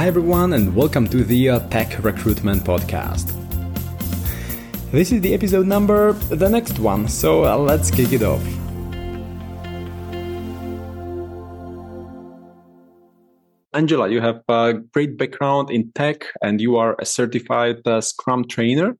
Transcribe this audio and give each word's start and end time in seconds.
Hi, 0.00 0.06
everyone, 0.06 0.54
and 0.54 0.74
welcome 0.74 1.06
to 1.08 1.22
the 1.22 1.50
uh, 1.50 1.58
Tech 1.68 2.02
Recruitment 2.02 2.64
Podcast. 2.64 3.34
This 4.92 5.12
is 5.12 5.20
the 5.20 5.34
episode 5.34 5.66
number, 5.66 6.14
the 6.14 6.48
next 6.48 6.78
one, 6.78 7.06
so 7.06 7.44
uh, 7.44 7.58
let's 7.58 7.90
kick 7.90 8.10
it 8.14 8.22
off. 8.22 8.42
Angela, 13.74 14.08
you 14.08 14.22
have 14.22 14.40
a 14.48 14.72
great 14.94 15.18
background 15.18 15.68
in 15.70 15.92
tech 15.92 16.24
and 16.40 16.62
you 16.62 16.78
are 16.78 16.96
a 16.98 17.04
certified 17.04 17.86
uh, 17.86 18.00
Scrum 18.00 18.48
trainer, 18.48 18.96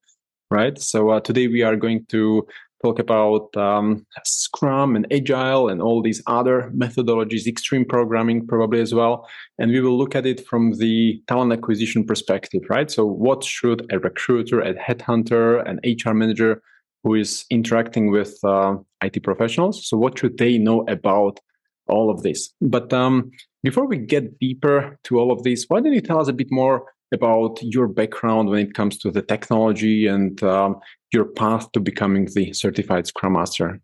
right? 0.51 0.79
So 0.79 1.09
uh, 1.09 1.21
today 1.21 1.49
we 1.49 1.63
are 1.63 1.77
going 1.77 2.05
to 2.11 2.47
talk 2.83 2.99
about 2.99 3.55
um, 3.57 4.07
Scrum 4.25 4.97
and 4.97 5.07
Agile 5.13 5.69
and 5.69 5.83
all 5.83 6.03
these 6.03 6.23
other 6.27 6.71
methodologies, 6.75 7.47
extreme 7.47 7.85
programming 7.85 8.47
probably 8.47 8.81
as 8.81 8.95
well. 8.95 9.29
And 9.59 9.71
we 9.71 9.81
will 9.81 9.97
look 9.97 10.15
at 10.15 10.27
it 10.27 10.47
from 10.47 10.73
the 10.75 11.23
talent 11.27 11.53
acquisition 11.53 12.05
perspective, 12.05 12.63
right? 12.69 12.91
So, 12.91 13.05
what 13.05 13.45
should 13.45 13.87
a 13.93 13.99
recruiter, 13.99 14.61
a 14.61 14.75
headhunter, 14.75 15.69
an 15.69 15.81
HR 15.85 16.15
manager 16.15 16.63
who 17.03 17.15
is 17.15 17.45
interacting 17.51 18.11
with 18.11 18.39
uh, 18.45 18.77
IT 19.03 19.23
professionals, 19.23 19.89
so 19.89 19.97
what 19.97 20.19
should 20.19 20.39
they 20.39 20.59
know 20.59 20.85
about 20.87 21.41
all 21.89 22.11
of 22.11 22.23
this? 22.23 22.53
But 22.61 22.93
um, 22.93 23.31
before 23.63 23.87
we 23.87 23.97
get 23.97 24.39
deeper 24.39 24.99
to 25.05 25.19
all 25.19 25.33
of 25.33 25.43
this, 25.43 25.65
why 25.69 25.81
don't 25.81 25.93
you 25.93 26.01
tell 26.01 26.21
us 26.21 26.29
a 26.29 26.33
bit 26.33 26.49
more 26.51 26.85
about 27.13 27.59
your 27.63 27.89
background 27.89 28.49
when 28.49 28.67
it 28.67 28.75
comes 28.75 28.99
to 28.99 29.11
the 29.11 29.23
technology 29.23 30.07
and 30.07 30.43
um, 30.43 30.77
your 31.13 31.25
path 31.25 31.71
to 31.73 31.81
becoming 31.81 32.29
the 32.35 32.53
certified 32.53 33.07
Scrum 33.07 33.33
Master? 33.33 33.81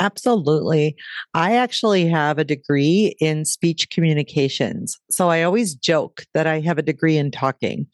Absolutely. 0.00 0.96
I 1.34 1.54
actually 1.56 2.06
have 2.06 2.38
a 2.38 2.44
degree 2.44 3.14
in 3.20 3.44
speech 3.44 3.90
communications. 3.90 4.98
So 5.10 5.28
I 5.28 5.42
always 5.42 5.74
joke 5.74 6.24
that 6.34 6.46
I 6.46 6.60
have 6.60 6.78
a 6.78 6.82
degree 6.82 7.16
in 7.16 7.30
talking. 7.30 7.86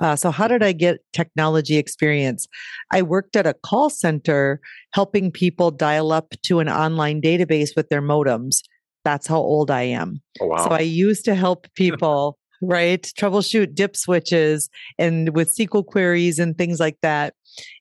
Uh, 0.00 0.16
so, 0.16 0.30
how 0.30 0.48
did 0.48 0.62
I 0.62 0.72
get 0.72 1.00
technology 1.12 1.76
experience? 1.76 2.48
I 2.90 3.02
worked 3.02 3.36
at 3.36 3.46
a 3.46 3.52
call 3.54 3.90
center 3.90 4.58
helping 4.94 5.30
people 5.30 5.70
dial 5.70 6.12
up 6.12 6.34
to 6.44 6.60
an 6.60 6.68
online 6.68 7.20
database 7.20 7.76
with 7.76 7.90
their 7.90 8.00
modems. 8.00 8.62
That's 9.04 9.26
how 9.26 9.38
old 9.38 9.70
I 9.70 9.82
am. 9.82 10.22
Oh, 10.40 10.46
wow. 10.46 10.64
So, 10.64 10.70
I 10.70 10.80
used 10.80 11.26
to 11.26 11.34
help 11.34 11.66
people 11.76 12.38
right? 12.62 13.02
Troubleshoot 13.18 13.74
dip 13.74 13.96
switches 13.96 14.70
and 14.98 15.34
with 15.34 15.54
SQL 15.54 15.84
queries 15.84 16.38
and 16.38 16.56
things 16.56 16.80
like 16.80 16.98
that. 17.02 17.34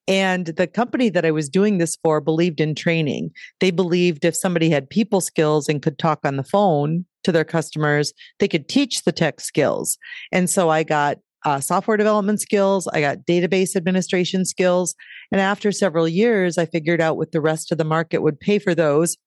And 0.07 0.47
the 0.47 0.67
company 0.67 1.09
that 1.09 1.25
I 1.25 1.31
was 1.31 1.47
doing 1.47 1.77
this 1.77 1.97
for 2.03 2.19
believed 2.19 2.59
in 2.59 2.75
training. 2.75 3.31
They 3.59 3.71
believed 3.71 4.25
if 4.25 4.35
somebody 4.35 4.69
had 4.69 4.89
people 4.89 5.21
skills 5.21 5.69
and 5.69 5.81
could 5.81 5.97
talk 5.97 6.19
on 6.23 6.35
the 6.35 6.43
phone 6.43 7.05
to 7.23 7.31
their 7.31 7.45
customers, 7.45 8.13
they 8.39 8.47
could 8.47 8.67
teach 8.67 9.03
the 9.03 9.11
tech 9.11 9.39
skills. 9.39 9.97
And 10.31 10.49
so 10.49 10.69
I 10.69 10.83
got 10.83 11.19
uh, 11.43 11.59
software 11.59 11.97
development 11.97 12.39
skills, 12.39 12.87
I 12.89 13.01
got 13.01 13.25
database 13.25 13.75
administration 13.75 14.45
skills. 14.45 14.95
And 15.31 15.41
after 15.41 15.71
several 15.71 16.07
years, 16.07 16.57
I 16.57 16.65
figured 16.65 17.01
out 17.01 17.17
what 17.17 17.31
the 17.31 17.41
rest 17.41 17.71
of 17.71 17.77
the 17.77 17.83
market 17.83 18.21
would 18.21 18.39
pay 18.39 18.59
for 18.59 18.75
those 18.75 19.17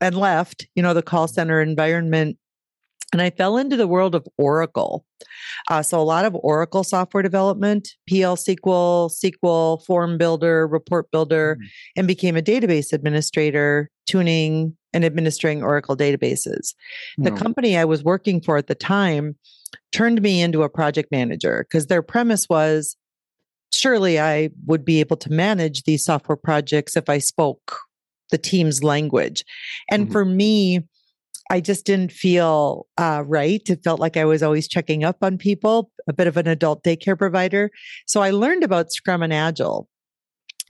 and 0.00 0.16
left, 0.16 0.66
you 0.74 0.82
know, 0.82 0.94
the 0.94 1.02
call 1.02 1.26
center 1.26 1.60
environment 1.60 2.38
and 3.12 3.22
I 3.22 3.30
fell 3.30 3.56
into 3.56 3.76
the 3.76 3.86
world 3.86 4.14
of 4.14 4.26
Oracle. 4.36 5.04
Uh, 5.68 5.82
so, 5.82 6.00
a 6.00 6.02
lot 6.02 6.24
of 6.24 6.36
Oracle 6.36 6.84
software 6.84 7.22
development, 7.22 7.90
PL 8.08 8.36
SQL, 8.36 9.10
SQL, 9.10 9.84
Form 9.84 10.18
Builder, 10.18 10.66
Report 10.66 11.10
Builder, 11.10 11.56
mm-hmm. 11.56 11.66
and 11.96 12.08
became 12.08 12.36
a 12.36 12.42
database 12.42 12.92
administrator, 12.92 13.90
tuning 14.06 14.76
and 14.92 15.04
administering 15.04 15.62
Oracle 15.62 15.96
databases. 15.96 16.74
The 17.18 17.30
company 17.30 17.76
I 17.76 17.84
was 17.84 18.02
working 18.02 18.40
for 18.40 18.56
at 18.56 18.66
the 18.66 18.74
time 18.74 19.36
turned 19.92 20.22
me 20.22 20.40
into 20.40 20.62
a 20.62 20.68
project 20.70 21.10
manager 21.12 21.66
because 21.68 21.86
their 21.86 22.02
premise 22.02 22.48
was 22.48 22.96
surely 23.72 24.18
I 24.18 24.50
would 24.66 24.84
be 24.84 25.00
able 25.00 25.16
to 25.18 25.30
manage 25.30 25.82
these 25.82 26.04
software 26.04 26.36
projects 26.36 26.96
if 26.96 27.08
I 27.08 27.18
spoke 27.18 27.80
the 28.30 28.38
team's 28.38 28.82
language. 28.82 29.44
And 29.90 30.04
mm-hmm. 30.04 30.12
for 30.12 30.24
me, 30.24 30.80
I 31.50 31.60
just 31.60 31.86
didn't 31.86 32.12
feel 32.12 32.86
uh, 32.98 33.22
right. 33.26 33.62
It 33.68 33.82
felt 33.82 34.00
like 34.00 34.16
I 34.16 34.24
was 34.24 34.42
always 34.42 34.68
checking 34.68 35.02
up 35.02 35.16
on 35.22 35.38
people, 35.38 35.90
a 36.08 36.12
bit 36.12 36.26
of 36.26 36.36
an 36.36 36.46
adult 36.46 36.84
daycare 36.84 37.18
provider. 37.18 37.70
So 38.06 38.20
I 38.20 38.30
learned 38.30 38.64
about 38.64 38.92
Scrum 38.92 39.22
and 39.22 39.32
Agile. 39.32 39.88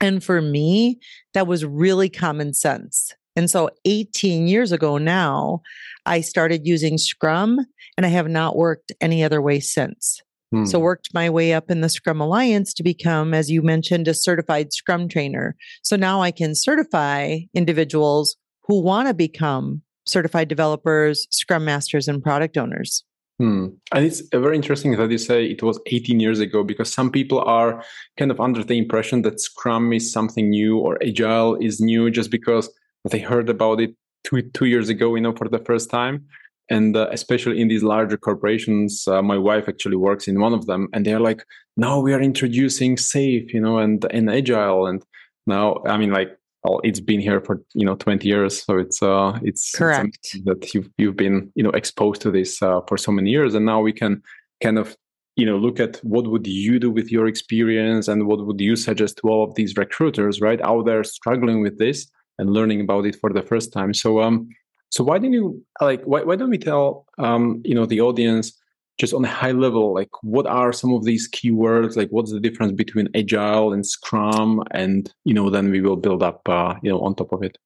And 0.01 0.23
for 0.23 0.41
me, 0.41 0.99
that 1.33 1.47
was 1.47 1.65
really 1.65 2.09
common 2.09 2.53
sense. 2.53 3.13
And 3.35 3.49
so 3.49 3.69
18 3.85 4.47
years 4.47 4.71
ago 4.71 4.97
now, 4.97 5.61
I 6.05 6.21
started 6.21 6.65
using 6.65 6.97
Scrum 6.97 7.59
and 7.97 8.05
I 8.05 8.09
have 8.09 8.29
not 8.29 8.55
worked 8.55 8.91
any 9.01 9.23
other 9.23 9.41
way 9.41 9.59
since. 9.59 10.21
Hmm. 10.51 10.65
So 10.65 10.79
worked 10.79 11.13
my 11.13 11.29
way 11.29 11.53
up 11.53 11.69
in 11.69 11.81
the 11.81 11.89
Scrum 11.89 12.21
Alliance 12.21 12.73
to 12.75 12.83
become, 12.83 13.33
as 13.33 13.51
you 13.51 13.61
mentioned, 13.61 14.07
a 14.07 14.13
certified 14.13 14.73
Scrum 14.73 15.07
trainer. 15.07 15.55
So 15.83 15.95
now 15.95 16.21
I 16.21 16.31
can 16.31 16.55
certify 16.55 17.39
individuals 17.53 18.37
who 18.63 18.81
want 18.81 19.07
to 19.09 19.13
become 19.13 19.83
certified 20.09 20.47
developers, 20.47 21.27
scrum 21.29 21.65
masters, 21.65 22.07
and 22.07 22.23
product 22.23 22.57
owners. 22.57 23.03
Hmm. 23.39 23.67
And 23.93 24.05
it's 24.05 24.21
very 24.33 24.57
interesting 24.57 24.97
that 24.97 25.09
you 25.09 25.17
say 25.17 25.45
it 25.45 25.63
was 25.63 25.79
18 25.87 26.19
years 26.19 26.41
ago 26.41 26.61
because 26.61 26.91
some 26.91 27.09
people 27.09 27.39
are 27.39 27.81
kind 28.17 28.31
of 28.31 28.41
under 28.41 28.65
the 28.65 28.77
impression 28.77 29.21
that 29.21 29.39
Scrum 29.39 29.93
is 29.93 30.11
something 30.11 30.49
new 30.49 30.77
or 30.77 31.01
Agile 31.01 31.55
is 31.55 31.79
new 31.79 32.11
just 32.11 32.31
because 32.31 32.69
they 33.09 33.19
heard 33.19 33.49
about 33.49 33.79
it 33.79 33.95
two 34.25 34.41
two 34.41 34.65
years 34.65 34.89
ago, 34.89 35.15
you 35.15 35.21
know, 35.21 35.33
for 35.33 35.47
the 35.47 35.59
first 35.59 35.89
time. 35.89 36.25
And 36.69 36.97
uh, 36.97 37.07
especially 37.11 37.61
in 37.61 37.69
these 37.69 37.81
larger 37.81 38.17
corporations, 38.17 39.07
uh, 39.07 39.21
my 39.21 39.37
wife 39.37 39.69
actually 39.69 39.95
works 39.95 40.27
in 40.27 40.39
one 40.39 40.53
of 40.53 40.65
them, 40.67 40.89
and 40.93 41.05
they're 41.05 41.19
like, 41.19 41.43
"Now 41.77 41.99
we 41.99 42.13
are 42.13 42.21
introducing 42.21 42.97
Safe, 42.97 43.53
you 43.53 43.61
know, 43.61 43.79
and 43.79 44.05
and 44.11 44.29
Agile." 44.29 44.85
And 44.85 45.01
now, 45.47 45.81
I 45.85 45.97
mean, 45.97 46.11
like 46.11 46.29
well, 46.63 46.81
it's 46.83 46.99
been 46.99 47.21
here 47.21 47.41
for 47.41 47.61
you 47.73 47.85
know 47.85 47.95
20 47.95 48.27
years 48.27 48.63
so 48.63 48.77
it's 48.77 49.01
uh 49.01 49.37
it's 49.43 49.71
correct. 49.71 50.17
it's 50.23 50.43
that 50.43 50.73
you've 50.73 50.89
you've 50.97 51.15
been 51.15 51.51
you 51.55 51.63
know 51.63 51.71
exposed 51.71 52.21
to 52.21 52.31
this 52.31 52.61
uh, 52.61 52.81
for 52.87 52.97
so 52.97 53.11
many 53.11 53.29
years 53.29 53.55
and 53.55 53.65
now 53.65 53.79
we 53.79 53.93
can 53.93 54.21
kind 54.61 54.77
of 54.77 54.97
you 55.35 55.45
know 55.45 55.57
look 55.57 55.79
at 55.79 55.97
what 56.03 56.27
would 56.27 56.45
you 56.45 56.79
do 56.79 56.91
with 56.91 57.11
your 57.11 57.27
experience 57.27 58.07
and 58.07 58.27
what 58.27 58.45
would 58.45 58.59
you 58.59 58.75
suggest 58.75 59.17
to 59.17 59.29
all 59.29 59.43
of 59.43 59.55
these 59.55 59.75
recruiters 59.77 60.41
right 60.41 60.61
out 60.61 60.85
there 60.85 61.03
struggling 61.03 61.61
with 61.61 61.79
this 61.79 62.07
and 62.39 62.51
learning 62.51 62.81
about 62.81 63.05
it 63.05 63.15
for 63.15 63.31
the 63.31 63.41
first 63.41 63.71
time. 63.71 63.93
So 63.93 64.21
um 64.21 64.49
so 64.89 65.03
why 65.03 65.19
don't 65.19 65.33
you 65.33 65.63
like 65.81 66.01
why, 66.03 66.23
why 66.23 66.35
don't 66.35 66.49
we 66.49 66.57
tell 66.57 67.05
um 67.19 67.61
you 67.63 67.75
know 67.75 67.85
the 67.85 68.01
audience 68.01 68.51
just 68.99 69.13
on 69.13 69.23
a 69.23 69.29
high 69.29 69.51
level 69.51 69.93
like 69.93 70.09
what 70.21 70.45
are 70.45 70.73
some 70.73 70.93
of 70.93 71.05
these 71.05 71.29
keywords 71.29 71.95
like 71.95 72.09
what's 72.09 72.31
the 72.31 72.39
difference 72.39 72.73
between 72.73 73.07
agile 73.15 73.73
and 73.73 73.85
scrum 73.85 74.61
and 74.71 75.13
you 75.23 75.33
know 75.33 75.49
then 75.49 75.71
we 75.71 75.81
will 75.81 75.95
build 75.95 76.21
up 76.21 76.47
uh, 76.47 76.75
you 76.83 76.89
know 76.89 76.99
on 76.99 77.15
top 77.15 77.31
of 77.31 77.41
it 77.41 77.57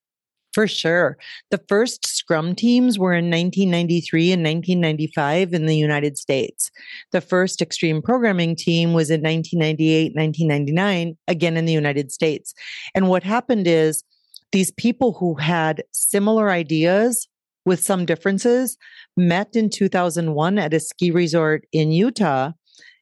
for 0.53 0.67
sure. 0.67 1.17
The 1.49 1.61
first 1.67 2.05
Scrum 2.05 2.53
teams 2.53 2.99
were 2.99 3.13
in 3.13 3.25
1993 3.25 4.33
and 4.33 4.43
1995 4.43 5.51
in 5.51 5.65
the 5.65 5.75
United 5.75 6.15
States. 6.15 6.69
The 7.11 7.21
first 7.21 7.59
extreme 7.59 8.03
programming 8.03 8.55
team 8.55 8.93
was 8.93 9.09
in 9.09 9.21
1998, 9.23 10.15
1999, 10.15 11.17
again 11.27 11.57
in 11.57 11.65
the 11.65 11.73
United 11.73 12.11
States. 12.11 12.53
And 12.93 13.09
what 13.09 13.23
happened 13.23 13.65
is 13.65 14.03
these 14.51 14.69
people 14.69 15.13
who 15.13 15.33
had 15.33 15.83
similar 15.91 16.51
ideas 16.51 17.27
with 17.65 17.83
some 17.83 18.05
differences 18.05 18.77
met 19.15 19.55
in 19.55 19.69
2001 19.69 20.59
at 20.59 20.73
a 20.73 20.79
ski 20.79 21.11
resort 21.11 21.65
in 21.71 21.91
Utah. 21.91 22.51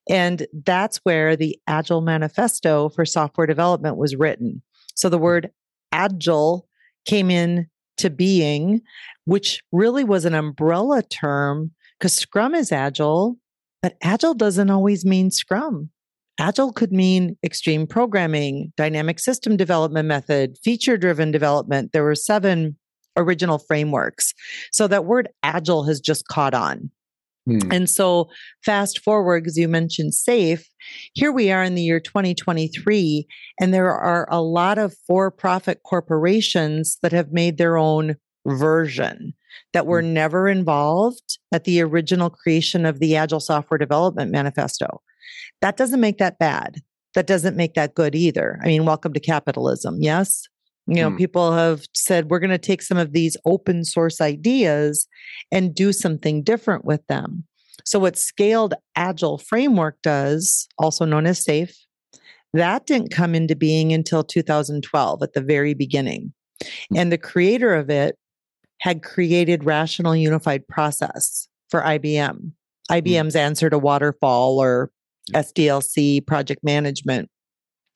And 0.09 0.45
that's 0.65 0.97
where 1.03 1.35
the 1.35 1.57
Agile 1.67 2.01
Manifesto 2.01 2.89
for 2.89 3.05
software 3.05 3.47
development 3.47 3.97
was 3.97 4.15
written. 4.15 4.61
So 4.95 5.09
the 5.09 5.17
word 5.17 5.51
agile 5.91 6.67
came 7.05 7.29
in 7.29 7.67
to 7.97 8.09
being, 8.09 8.81
which 9.25 9.61
really 9.71 10.03
was 10.03 10.25
an 10.25 10.33
umbrella 10.33 11.03
term 11.03 11.71
because 11.99 12.13
Scrum 12.13 12.55
is 12.55 12.71
agile, 12.71 13.37
but 13.81 13.95
agile 14.01 14.33
doesn't 14.33 14.69
always 14.69 15.05
mean 15.05 15.29
Scrum. 15.29 15.89
Agile 16.39 16.73
could 16.73 16.91
mean 16.91 17.37
extreme 17.43 17.85
programming, 17.85 18.73
dynamic 18.75 19.19
system 19.19 19.57
development 19.57 20.07
method, 20.07 20.57
feature 20.63 20.97
driven 20.97 21.29
development. 21.29 21.91
There 21.91 22.03
were 22.03 22.15
seven 22.15 22.77
original 23.17 23.59
frameworks. 23.59 24.33
So 24.71 24.87
that 24.87 25.05
word 25.05 25.29
agile 25.43 25.83
has 25.85 25.99
just 25.99 26.27
caught 26.27 26.53
on. 26.53 26.89
Hmm. 27.47 27.71
And 27.71 27.89
so, 27.89 28.29
fast 28.63 28.99
forward, 28.99 29.47
as 29.47 29.57
you 29.57 29.67
mentioned, 29.67 30.13
safe, 30.13 30.67
here 31.13 31.31
we 31.31 31.51
are 31.51 31.63
in 31.63 31.73
the 31.73 31.81
year 31.81 31.99
2023, 31.99 33.27
and 33.59 33.73
there 33.73 33.91
are 33.91 34.27
a 34.29 34.41
lot 34.41 34.77
of 34.77 34.95
for 35.07 35.31
profit 35.31 35.81
corporations 35.83 36.99
that 37.01 37.11
have 37.11 37.31
made 37.31 37.57
their 37.57 37.77
own 37.77 38.15
version 38.45 39.33
that 39.73 39.87
were 39.87 40.01
hmm. 40.01 40.13
never 40.13 40.47
involved 40.47 41.39
at 41.51 41.63
the 41.63 41.81
original 41.81 42.29
creation 42.29 42.85
of 42.85 42.99
the 42.99 43.15
Agile 43.15 43.39
Software 43.39 43.79
Development 43.79 44.31
Manifesto. 44.31 45.01
That 45.61 45.77
doesn't 45.77 45.99
make 45.99 46.19
that 46.19 46.37
bad. 46.37 46.81
That 47.15 47.27
doesn't 47.27 47.57
make 47.57 47.73
that 47.73 47.95
good 47.95 48.15
either. 48.15 48.59
I 48.63 48.67
mean, 48.67 48.85
welcome 48.85 49.13
to 49.13 49.19
capitalism, 49.19 49.97
yes? 49.99 50.47
You 50.87 50.95
know, 50.95 51.09
hmm. 51.11 51.17
people 51.17 51.53
have 51.53 51.85
said 51.93 52.29
we're 52.29 52.39
going 52.39 52.49
to 52.49 52.57
take 52.57 52.81
some 52.81 52.97
of 52.97 53.13
these 53.13 53.37
open 53.45 53.85
source 53.85 54.19
ideas 54.19 55.07
and 55.51 55.75
do 55.75 55.93
something 55.93 56.43
different 56.43 56.85
with 56.85 57.05
them. 57.07 57.45
So, 57.85 57.99
what 57.99 58.17
Scaled 58.17 58.73
Agile 58.95 59.37
Framework 59.37 60.01
does, 60.01 60.67
also 60.77 61.05
known 61.05 61.25
as 61.25 61.43
SAFE, 61.43 61.75
that 62.53 62.85
didn't 62.85 63.11
come 63.11 63.35
into 63.35 63.55
being 63.55 63.93
until 63.93 64.23
2012 64.23 65.23
at 65.23 65.33
the 65.33 65.41
very 65.41 65.73
beginning. 65.73 66.33
And 66.95 67.11
the 67.11 67.17
creator 67.17 67.75
of 67.75 67.89
it 67.89 68.17
had 68.81 69.03
created 69.03 69.63
Rational 69.63 70.15
Unified 70.15 70.67
Process 70.67 71.47
for 71.69 71.81
IBM. 71.81 72.51
IBM's 72.91 73.35
answer 73.35 73.69
to 73.69 73.79
Waterfall 73.79 74.59
or 74.59 74.91
SDLC 75.33 76.25
project 76.25 76.63
management. 76.63 77.29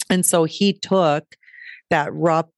And 0.10 0.26
so 0.26 0.46
he 0.46 0.74
took 0.74 1.36
that 1.90 2.14
RUP 2.14 2.52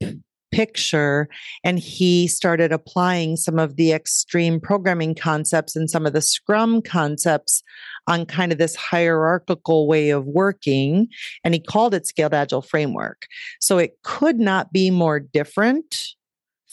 picture 0.51 1.27
and 1.63 1.77
he 1.77 2.27
started 2.27 2.71
applying 2.71 3.35
some 3.35 3.59
of 3.59 3.75
the 3.75 3.91
extreme 3.91 4.59
programming 4.59 5.13
concepts 5.13 5.75
and 5.75 5.89
some 5.89 6.05
of 6.05 6.13
the 6.13 6.21
scrum 6.21 6.81
concepts 6.81 7.61
on 8.07 8.25
kind 8.25 8.51
of 8.51 8.57
this 8.57 8.75
hierarchical 8.75 9.87
way 9.87 10.09
of 10.09 10.25
working 10.25 11.07
and 11.43 11.53
he 11.53 11.59
called 11.59 11.93
it 11.93 12.07
scaled 12.07 12.33
agile 12.33 12.61
framework. 12.61 13.27
So 13.61 13.77
it 13.77 13.97
could 14.03 14.39
not 14.39 14.71
be 14.71 14.89
more 14.89 15.19
different 15.19 16.07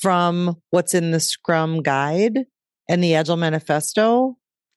from 0.00 0.56
what's 0.70 0.94
in 0.94 1.10
the 1.10 1.20
scrum 1.20 1.82
guide 1.82 2.40
and 2.88 3.02
the 3.02 3.14
agile 3.14 3.36
manifesto. 3.36 4.36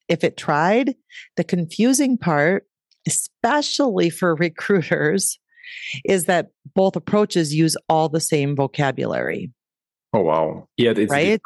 If 0.09 0.23
it 0.23 0.37
tried 0.37 0.95
the 1.35 1.43
confusing 1.43 2.17
part 2.17 2.65
especially 3.07 4.09
for 4.09 4.35
recruiters 4.47 5.39
is 6.05 6.25
that 6.25 6.49
both 6.75 6.95
approaches 6.95 7.53
use 7.53 7.75
all 7.89 8.09
the 8.09 8.19
same 8.19 8.55
vocabulary. 8.55 9.51
Oh 10.13 10.21
wow! 10.21 10.67
Yeah, 10.77 10.93
it's 10.95 11.11
right. 11.11 11.41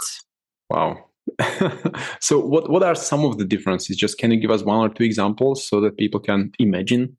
Wow. 0.69 1.05
so 2.19 2.39
what 2.39 2.69
what 2.69 2.83
are 2.83 2.95
some 2.95 3.25
of 3.25 3.37
the 3.37 3.45
differences? 3.45 3.97
Just 3.97 4.17
can 4.17 4.31
you 4.31 4.39
give 4.39 4.51
us 4.51 4.63
one 4.63 4.79
or 4.79 4.93
two 4.93 5.03
examples 5.03 5.67
so 5.67 5.79
that 5.81 5.97
people 5.97 6.19
can 6.19 6.51
imagine? 6.59 7.17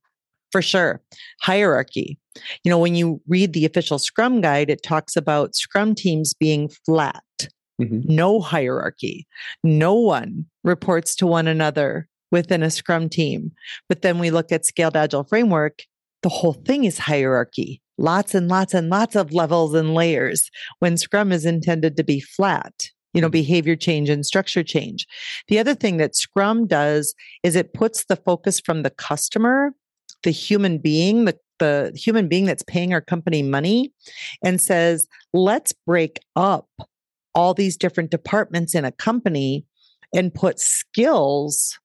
For 0.51 0.61
sure. 0.63 1.01
Hierarchy. 1.41 2.19
You 2.63 2.71
know, 2.71 2.79
when 2.79 2.95
you 2.95 3.21
read 3.27 3.53
the 3.55 3.65
official 3.65 3.99
Scrum 3.99 4.41
guide, 4.41 4.71
it 4.71 4.83
talks 4.83 5.17
about 5.17 5.55
Scrum 5.55 5.95
teams 5.95 6.35
being 6.35 6.69
flat. 6.85 7.23
Mm-hmm. 7.81 8.01
No 8.05 8.41
hierarchy. 8.41 9.27
No 9.65 9.95
one 9.95 10.45
reports 10.63 11.15
to 11.17 11.27
one 11.27 11.49
another 11.49 12.07
within 12.31 12.63
a 12.63 12.71
Scrum 12.71 13.09
team. 13.09 13.53
But 13.89 14.03
then 14.03 14.19
we 14.19 14.31
look 14.31 14.53
at 14.53 14.67
Scaled 14.67 14.97
Agile 14.97 15.25
Framework 15.25 15.83
the 16.23 16.29
whole 16.29 16.55
thing 16.55 16.85
is 16.85 16.99
hierarchy. 16.99 17.81
Lots 17.99 18.35
and 18.35 18.49
lots 18.49 18.75
and 18.75 18.89
lots 18.89 19.17
of 19.17 19.33
levels 19.33 19.75
and 19.75 19.95
layers 19.95 20.51
when 20.79 20.97
Scrum 20.97 21.31
is 21.31 21.45
intended 21.45 21.97
to 21.97 22.05
be 22.05 22.21
flat, 22.21 22.89
you 23.13 23.21
know, 23.21 23.27
mm-hmm. 23.27 23.33
behavior 23.33 23.77
change 23.77 24.09
and 24.09 24.25
structure 24.25 24.63
change. 24.63 25.07
The 25.49 25.59
other 25.59 25.75
thing 25.75 25.99
that 25.99 26.17
Scrum 26.17 26.67
does 26.67 27.15
is 27.43 27.55
it 27.55 27.75
puts 27.75 28.05
the 28.05 28.17
focus 28.17 28.61
from 28.61 28.83
the 28.83 28.91
customer, 28.91 29.73
the 30.23 30.31
human 30.31 30.79
being, 30.79 31.27
the 31.27 31.39
the 31.59 31.93
human 31.95 32.27
being 32.27 32.45
that's 32.45 32.65
paying 32.65 32.93
our 32.93 33.01
company 33.01 33.41
money 33.41 33.93
and 34.43 34.61
says, 34.61 35.07
let's 35.33 35.73
break 35.87 36.19
up 36.35 36.69
all 37.37 37.55
these 37.55 37.77
different 37.77 38.11
departments 38.11 38.75
in 38.75 38.85
a 38.85 38.91
company 38.91 39.65
and 40.13 40.35
put 40.35 40.59
skills 40.59 41.79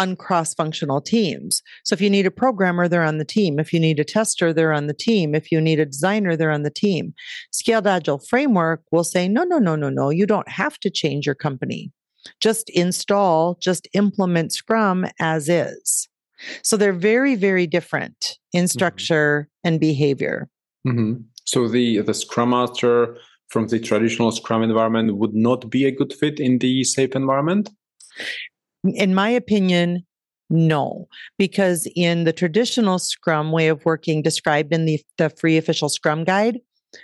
on 0.00 0.16
cross 0.16 0.54
functional 0.54 1.00
teams. 1.00 1.62
So 1.84 1.92
if 1.92 2.00
you 2.00 2.08
need 2.08 2.26
a 2.26 2.30
programmer, 2.30 2.88
they're 2.88 3.04
on 3.04 3.18
the 3.18 3.24
team. 3.24 3.58
If 3.58 3.72
you 3.72 3.78
need 3.78 4.00
a 4.00 4.04
tester, 4.04 4.52
they're 4.52 4.72
on 4.72 4.86
the 4.86 4.94
team. 4.94 5.34
If 5.34 5.52
you 5.52 5.60
need 5.60 5.78
a 5.78 5.84
designer, 5.84 6.36
they're 6.36 6.50
on 6.50 6.62
the 6.62 6.70
team. 6.70 7.12
Scaled 7.52 7.86
Agile 7.86 8.18
Framework 8.18 8.82
will 8.90 9.04
say, 9.04 9.28
no, 9.28 9.44
no, 9.44 9.58
no, 9.58 9.76
no, 9.76 9.90
no, 9.90 10.08
you 10.08 10.26
don't 10.26 10.48
have 10.48 10.78
to 10.80 10.90
change 10.90 11.26
your 11.26 11.34
company. 11.34 11.92
Just 12.40 12.70
install, 12.70 13.58
just 13.60 13.88
implement 13.92 14.52
Scrum 14.52 15.06
as 15.20 15.48
is. 15.48 16.08
So 16.62 16.78
they're 16.78 16.92
very, 16.92 17.34
very 17.34 17.66
different 17.66 18.38
in 18.52 18.64
mm-hmm. 18.64 18.68
structure 18.68 19.42
mm-hmm. 19.42 19.68
and 19.68 19.80
behavior. 19.80 20.48
Mm-hmm. 20.86 21.22
So 21.44 21.68
the 21.68 22.00
the 22.00 22.14
Scrum 22.14 22.50
Master 22.50 23.16
from 23.48 23.66
the 23.66 23.78
traditional 23.80 24.30
Scrum 24.32 24.62
environment 24.62 25.16
would 25.16 25.34
not 25.34 25.68
be 25.68 25.84
a 25.84 25.90
good 25.90 26.12
fit 26.12 26.40
in 26.40 26.58
the 26.58 26.84
safe 26.84 27.14
environment? 27.14 27.68
In 28.84 29.14
my 29.14 29.28
opinion, 29.28 30.04
no, 30.48 31.06
because 31.38 31.86
in 31.94 32.24
the 32.24 32.32
traditional 32.32 32.98
Scrum 32.98 33.52
way 33.52 33.68
of 33.68 33.84
working 33.84 34.22
described 34.22 34.72
in 34.72 34.84
the, 34.84 35.00
the 35.16 35.30
free 35.30 35.56
official 35.56 35.88
Scrum 35.88 36.24
guide, 36.24 36.58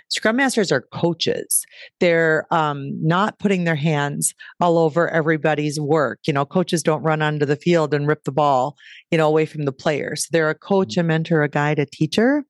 Scrum 0.09 0.35
Masters 0.35 0.71
are 0.71 0.85
coaches. 0.93 1.65
They're 1.99 2.45
um, 2.51 2.91
not 3.01 3.39
putting 3.39 3.63
their 3.63 3.75
hands 3.75 4.33
all 4.59 4.77
over 4.77 5.09
everybody's 5.09 5.79
work. 5.79 6.19
You 6.27 6.33
know, 6.33 6.45
coaches 6.45 6.83
don't 6.83 7.03
run 7.03 7.21
onto 7.21 7.45
the 7.45 7.55
field 7.55 7.93
and 7.93 8.07
rip 8.07 8.23
the 8.25 8.31
ball, 8.31 8.75
you 9.11 9.17
know, 9.17 9.27
away 9.27 9.45
from 9.45 9.63
the 9.63 9.71
players. 9.71 10.27
They're 10.31 10.49
a 10.49 10.55
coach, 10.55 10.89
mm-hmm. 10.89 11.01
a 11.01 11.03
mentor, 11.03 11.43
a 11.43 11.49
guide, 11.49 11.79
a 11.79 11.85
teacher. 11.85 12.43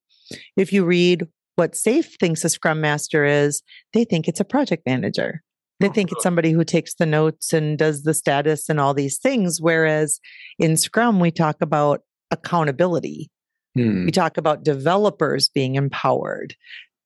If 0.56 0.74
you 0.74 0.84
read 0.84 1.28
what 1.56 1.76
SAFE 1.76 2.16
thinks 2.20 2.44
a 2.44 2.50
Scrum 2.50 2.82
Master 2.82 3.24
is, 3.24 3.62
they 3.94 4.04
think 4.04 4.28
it's 4.28 4.40
a 4.40 4.46
project 4.46 4.84
manager. 4.86 5.44
They 5.80 5.90
think 5.90 6.12
it's 6.12 6.24
somebody 6.24 6.52
who 6.52 6.64
takes 6.64 6.96
the 6.96 7.06
notes 7.06 7.54
and 7.54 7.78
does 7.78 8.04
the 8.04 8.14
status 8.14 8.68
and 8.68 8.80
all 8.80 8.94
these 8.94 9.18
things. 9.18 9.62
Whereas 9.62 10.20
in 10.58 10.76
Scrum, 10.76 11.20
we 11.20 11.32
talk 11.32 11.58
about 11.62 12.02
accountability. 12.32 13.30
Hmm. 13.76 14.06
We 14.06 14.12
talk 14.12 14.38
about 14.38 14.64
developers 14.64 15.50
being 15.50 15.76
empowered, 15.76 16.56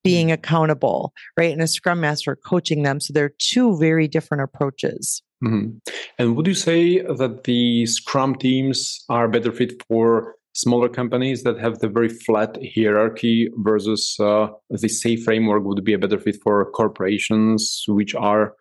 being 0.04 0.28
hmm. 0.28 0.34
accountable, 0.34 1.14
right? 1.36 1.52
And 1.52 1.62
a 1.62 1.68
Scrum 1.68 2.00
Master 2.00 2.36
coaching 2.36 2.84
them. 2.84 3.02
So 3.02 3.12
they're 3.12 3.34
two 3.40 3.78
very 3.78 4.08
different 4.08 4.44
approaches. 4.44 5.22
Mm-hmm. 5.44 5.78
And 6.20 6.36
would 6.36 6.48
you 6.48 6.54
say 6.54 7.02
that 7.02 7.46
the 7.46 7.86
Scrum 7.88 8.36
teams 8.36 9.04
are 9.10 9.28
better 9.28 9.52
fit 9.52 9.82
for 9.88 10.36
smaller 10.54 10.90
companies 10.90 11.44
that 11.44 11.58
have 11.58 11.80
the 11.80 11.88
very 11.88 12.10
flat 12.10 12.58
hierarchy 12.76 13.50
versus 13.58 14.18
uh, 14.20 14.48
the 14.70 14.90
safe 14.90 15.24
framework 15.24 15.64
would 15.64 15.84
be 15.84 15.94
a 15.94 15.98
better 15.98 16.20
fit 16.20 16.38
for 16.44 16.70
corporations 16.72 17.84
which 17.88 18.14
are 18.16 18.54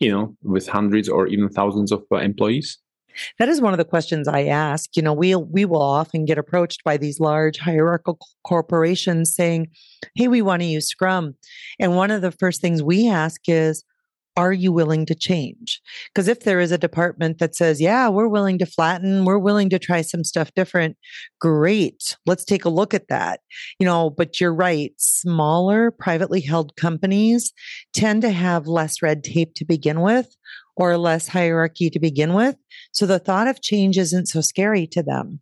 you 0.00 0.10
know, 0.10 0.36
with 0.42 0.68
hundreds 0.68 1.08
or 1.08 1.26
even 1.26 1.48
thousands 1.48 1.92
of 1.92 2.02
uh, 2.12 2.16
employees? 2.16 2.78
That 3.38 3.48
is 3.48 3.60
one 3.60 3.72
of 3.72 3.78
the 3.78 3.84
questions 3.84 4.28
I 4.28 4.44
ask. 4.44 4.96
You 4.96 5.02
know, 5.02 5.12
we 5.12 5.34
we 5.34 5.64
will 5.64 5.82
often 5.82 6.24
get 6.24 6.38
approached 6.38 6.84
by 6.84 6.96
these 6.96 7.18
large 7.20 7.58
hierarchical 7.58 8.18
corporations 8.44 9.34
saying, 9.34 9.68
"Hey, 10.14 10.28
we 10.28 10.42
want 10.42 10.62
to 10.62 10.66
use 10.66 10.88
Scrum," 10.88 11.34
and 11.80 11.96
one 11.96 12.10
of 12.10 12.22
the 12.22 12.30
first 12.30 12.60
things 12.60 12.82
we 12.82 13.08
ask 13.08 13.40
is, 13.48 13.84
are 14.38 14.52
you 14.52 14.70
willing 14.70 15.04
to 15.04 15.16
change? 15.16 15.82
Because 16.14 16.28
if 16.28 16.44
there 16.44 16.60
is 16.60 16.70
a 16.70 16.78
department 16.78 17.38
that 17.40 17.56
says, 17.56 17.80
yeah, 17.80 18.08
we're 18.08 18.28
willing 18.28 18.56
to 18.58 18.66
flatten, 18.66 19.24
we're 19.24 19.36
willing 19.36 19.68
to 19.70 19.80
try 19.80 20.00
some 20.00 20.22
stuff 20.22 20.54
different, 20.54 20.96
great. 21.40 22.16
Let's 22.24 22.44
take 22.44 22.64
a 22.64 22.68
look 22.68 22.94
at 22.94 23.08
that. 23.08 23.40
You 23.80 23.84
know, 23.84 24.10
but 24.10 24.40
you're 24.40 24.54
right. 24.54 24.92
Smaller 24.96 25.90
privately 25.90 26.40
held 26.40 26.76
companies 26.76 27.52
tend 27.92 28.22
to 28.22 28.30
have 28.30 28.68
less 28.68 29.02
red 29.02 29.24
tape 29.24 29.54
to 29.54 29.64
begin 29.64 30.02
with 30.02 30.36
or 30.76 30.96
less 30.96 31.26
hierarchy 31.26 31.90
to 31.90 31.98
begin 31.98 32.32
with. 32.32 32.54
So 32.92 33.06
the 33.06 33.18
thought 33.18 33.48
of 33.48 33.60
change 33.60 33.98
isn't 33.98 34.26
so 34.26 34.40
scary 34.40 34.86
to 34.86 35.02
them. 35.02 35.40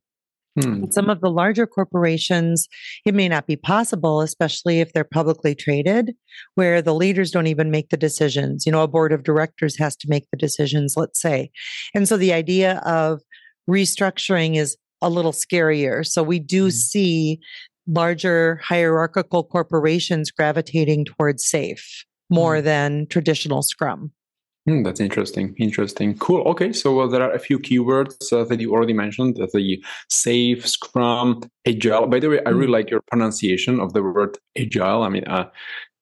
Hmm. 0.61 0.85
Some 0.91 1.11
of 1.11 1.21
the 1.21 1.31
larger 1.31 1.67
corporations, 1.67 2.69
it 3.05 3.15
may 3.15 3.29
not 3.29 3.47
be 3.47 3.57
possible, 3.57 4.21
especially 4.21 4.81
if 4.81 4.93
they're 4.93 5.05
publicly 5.05 5.55
traded, 5.55 6.15
where 6.55 6.81
the 6.81 6.95
leaders 6.95 7.31
don't 7.31 7.47
even 7.47 7.71
make 7.71 7.91
the 7.91 7.97
decisions. 7.97 8.65
You 8.65 8.73
know, 8.73 8.83
a 8.83 8.89
board 8.89 9.13
of 9.13 9.23
directors 9.23 9.79
has 9.79 9.97
to 9.97 10.09
make 10.09 10.25
the 10.31 10.39
decisions, 10.39 10.95
let's 10.97 11.21
say. 11.21 11.51
And 11.95 12.09
so 12.09 12.17
the 12.17 12.33
idea 12.33 12.79
of 12.87 13.21
restructuring 13.69 14.57
is 14.57 14.77
a 15.03 15.11
little 15.11 15.33
scarier. 15.33 16.07
So 16.07 16.23
we 16.23 16.39
do 16.39 16.65
hmm. 16.65 16.71
see 16.71 17.41
larger 17.87 18.61
hierarchical 18.65 19.45
corporations 19.45 20.31
gravitating 20.31 21.05
towards 21.05 21.47
safe 21.47 22.05
more 22.31 22.59
hmm. 22.59 22.65
than 22.65 23.07
traditional 23.09 23.63
scrum. 23.63 24.11
Mm, 24.69 24.85
that's 24.85 25.01
interesting. 25.01 25.55
Interesting. 25.59 26.19
Cool. 26.19 26.43
Okay. 26.49 26.73
So 26.73 27.01
uh, 27.01 27.07
there 27.07 27.23
are 27.23 27.33
a 27.33 27.39
few 27.39 27.59
keywords 27.59 28.33
uh, 28.33 28.45
that 28.45 28.61
you 28.61 28.73
already 28.73 28.93
mentioned 28.93 29.41
uh, 29.41 29.47
the 29.55 29.83
safe, 30.09 30.67
scrum, 30.67 31.43
agile. 31.67 32.07
By 32.07 32.19
the 32.19 32.29
way, 32.29 32.41
I 32.45 32.51
really 32.51 32.67
hmm. 32.67 32.73
like 32.73 32.91
your 32.91 33.03
pronunciation 33.03 33.79
of 33.79 33.93
the 33.93 34.03
word 34.03 34.39
agile. 34.59 35.03
I 35.03 35.09
mean, 35.09 35.25
uh, 35.25 35.49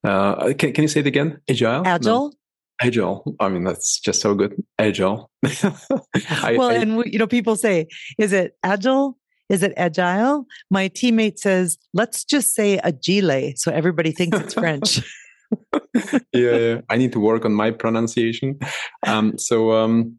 uh, 0.03 0.55
can, 0.55 0.73
can 0.73 0.83
you 0.83 0.89
say 0.89 1.01
it 1.01 1.07
again? 1.07 1.41
Agile? 1.49 1.87
Agile? 1.87 2.29
No. 2.31 2.33
Agile. 2.81 3.37
I 3.39 3.49
mean, 3.49 3.65
that's 3.65 4.01
just 4.01 4.21
so 4.21 4.35
good. 4.35 4.55
Agile. 4.79 5.31
I, 5.45 6.57
well, 6.59 6.71
I, 6.71 6.75
and 6.75 7.05
you 7.07 7.19
know, 7.19 7.27
people 7.27 7.57
say, 7.57 7.87
is 8.19 8.33
it 8.33 8.57
agile? 8.63 9.19
Is 9.49 9.63
it 9.63 9.75
agile? 9.77 10.47
My 10.71 10.89
teammate 10.89 11.39
says, 11.39 11.79
let's 11.93 12.25
just 12.25 12.55
say 12.55 12.79
agile. 12.79 13.53
So 13.57 13.71
everybody 13.71 14.13
thinks 14.13 14.39
it's 14.39 14.55
French. 14.55 15.01
yeah, 16.33 16.57
yeah, 16.57 16.81
I 16.89 16.97
need 16.97 17.13
to 17.13 17.21
work 17.21 17.45
on 17.45 17.55
my 17.55 17.71
pronunciation. 17.71 18.59
Um, 19.07 19.39
so 19.39 19.73
um, 19.73 20.19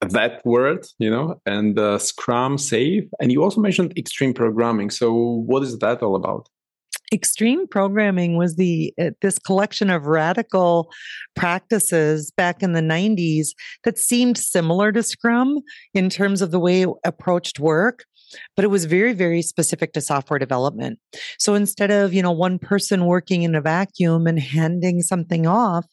that 0.00 0.44
word, 0.44 0.86
you 0.98 1.10
know, 1.10 1.40
and 1.46 1.78
uh, 1.78 1.98
Scrum, 1.98 2.58
Safe, 2.58 3.04
and 3.20 3.32
you 3.32 3.42
also 3.42 3.60
mentioned 3.60 3.96
extreme 3.98 4.34
programming. 4.34 4.90
So 4.90 5.12
what 5.12 5.62
is 5.62 5.78
that 5.78 6.02
all 6.02 6.16
about? 6.16 6.48
extreme 7.12 7.66
programming 7.68 8.36
was 8.36 8.56
the 8.56 8.92
uh, 9.00 9.10
this 9.20 9.38
collection 9.38 9.90
of 9.90 10.06
radical 10.06 10.90
practices 11.34 12.32
back 12.32 12.62
in 12.62 12.72
the 12.72 12.80
90s 12.80 13.48
that 13.84 13.98
seemed 13.98 14.36
similar 14.36 14.92
to 14.92 15.02
scrum 15.02 15.60
in 15.94 16.10
terms 16.10 16.42
of 16.42 16.50
the 16.50 16.58
way 16.58 16.82
it 16.82 16.88
approached 17.04 17.60
work 17.60 18.04
but 18.54 18.64
it 18.64 18.68
was 18.68 18.84
very 18.84 19.12
very 19.12 19.42
specific 19.42 19.92
to 19.92 20.00
software 20.00 20.38
development 20.38 20.98
so 21.38 21.54
instead 21.54 21.90
of 21.90 22.12
you 22.12 22.22
know 22.22 22.32
one 22.32 22.58
person 22.58 23.06
working 23.06 23.42
in 23.42 23.54
a 23.54 23.60
vacuum 23.60 24.26
and 24.26 24.40
handing 24.40 25.02
something 25.02 25.46
off 25.46 25.86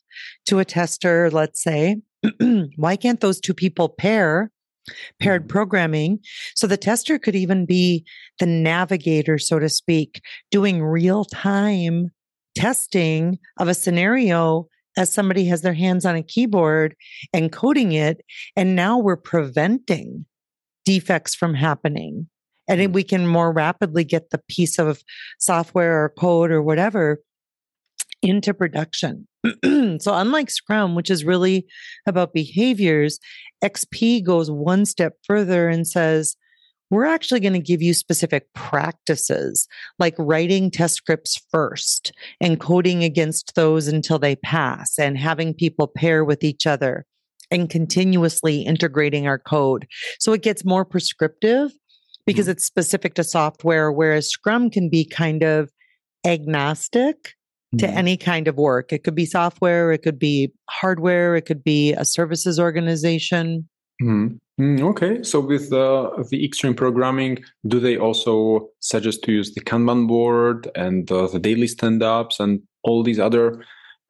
to 0.46 0.60
a 0.60 0.66
tester 0.66 1.30
let's 1.32 1.62
say 1.62 1.98
why 2.76 2.96
can't 2.96 3.22
those 3.22 3.40
two 3.40 3.54
people 3.54 3.90
pair 3.90 4.52
paired 5.20 5.44
mm-hmm. 5.44 5.50
programming. 5.50 6.20
So 6.56 6.68
the 6.68 6.78
tester 6.78 7.18
could 7.20 7.36
even 7.36 7.66
be 7.66 8.06
the 8.40 8.46
navigator, 8.46 9.38
so 9.38 9.60
to 9.60 9.70
speak, 9.70 10.22
doing 10.52 10.84
real 10.84 11.26
time 11.26 12.10
testing 12.56 13.40
of 13.60 13.68
a 13.68 13.74
scenario 13.74 14.68
as 14.98 15.12
somebody 15.12 15.46
has 15.46 15.62
their 15.62 15.74
hands 15.74 16.06
on 16.06 16.16
a 16.16 16.24
keyboard 16.24 16.96
and 17.34 17.52
coding 17.52 17.94
it. 17.94 18.22
And 18.56 18.76
now 18.76 18.98
we're 18.98 19.18
preventing 19.18 20.26
defects 20.86 21.36
from 21.36 21.54
happening. 21.54 22.28
And 22.68 22.80
mm. 22.80 22.94
we 22.94 23.04
can 23.04 23.28
more 23.28 23.52
rapidly 23.52 24.04
get 24.04 24.30
the 24.30 24.42
piece 24.50 24.80
of 24.80 25.02
software 25.40 26.04
or 26.04 26.10
code 26.10 26.52
or 26.52 26.62
whatever 26.62 27.20
into 28.22 28.54
production. 28.54 29.28
so, 29.64 30.14
unlike 30.14 30.50
Scrum, 30.50 30.96
which 30.96 31.10
is 31.10 31.26
really 31.26 31.66
about 32.08 32.34
behaviors, 32.34 33.20
XP 33.64 34.24
goes 34.24 34.50
one 34.50 34.86
step 34.86 35.14
further 35.28 35.68
and 35.68 35.86
says, 35.86 36.38
we're 36.90 37.06
actually 37.06 37.40
going 37.40 37.54
to 37.54 37.60
give 37.60 37.82
you 37.82 37.94
specific 37.94 38.54
practices 38.54 39.68
like 39.98 40.14
writing 40.20 40.70
test 40.70 40.94
scripts 40.96 41.42
first 41.50 42.14
and 42.40 42.60
coding 42.60 43.04
against 43.04 43.56
those 43.56 43.88
until 43.88 44.20
they 44.20 44.36
pass 44.36 45.00
and 45.00 45.18
having 45.18 45.56
people 45.56 45.88
pair 45.88 46.24
with 46.24 46.44
each 46.44 46.68
other 46.68 47.06
and 47.54 47.70
continuously 47.70 48.62
integrating 48.64 49.28
our 49.28 49.38
code. 49.38 49.88
So 50.20 50.34
it 50.34 50.42
gets 50.42 50.66
more 50.66 50.84
prescriptive 50.84 51.72
because 52.26 52.46
mm-hmm. 52.46 52.52
it's 52.52 52.66
specific 52.66 53.14
to 53.16 53.24
software, 53.24 53.92
whereas 53.92 54.30
Scrum 54.30 54.70
can 54.70 54.90
be 54.90 55.06
kind 55.06 55.44
of 55.44 55.72
agnostic 56.26 57.36
to 57.78 57.86
mm-hmm. 57.86 57.98
any 57.98 58.18
kind 58.18 58.48
of 58.48 58.58
work. 58.58 58.92
It 58.92 59.04
could 59.04 59.16
be 59.16 59.26
software, 59.26 59.92
it 59.92 60.00
could 60.00 60.20
be 60.20 60.52
hardware, 60.70 61.36
it 61.36 61.44
could 61.44 61.64
be 61.64 61.94
a 61.94 62.06
services 62.06 62.60
organization. 62.60 63.70
Mm-hmm. 64.02 64.36
Mm, 64.62 64.82
okay, 64.82 65.24
so 65.24 65.40
with 65.40 65.74
uh, 65.74 66.12
the 66.30 66.46
extreme 66.46 66.76
programming, 66.76 67.44
do 67.68 67.80
they 67.80 67.98
also 67.98 68.70
suggest 68.80 69.24
to 69.24 69.32
use 69.32 69.54
the 69.54 69.62
Kanban 69.62 70.08
board 70.08 70.70
and 70.76 71.12
uh, 71.12 71.26
the 71.28 71.40
daily 71.40 71.66
stand 71.66 72.04
ups 72.04 72.40
and 72.40 72.62
all 72.84 73.02
these 73.02 73.20
other 73.20 73.64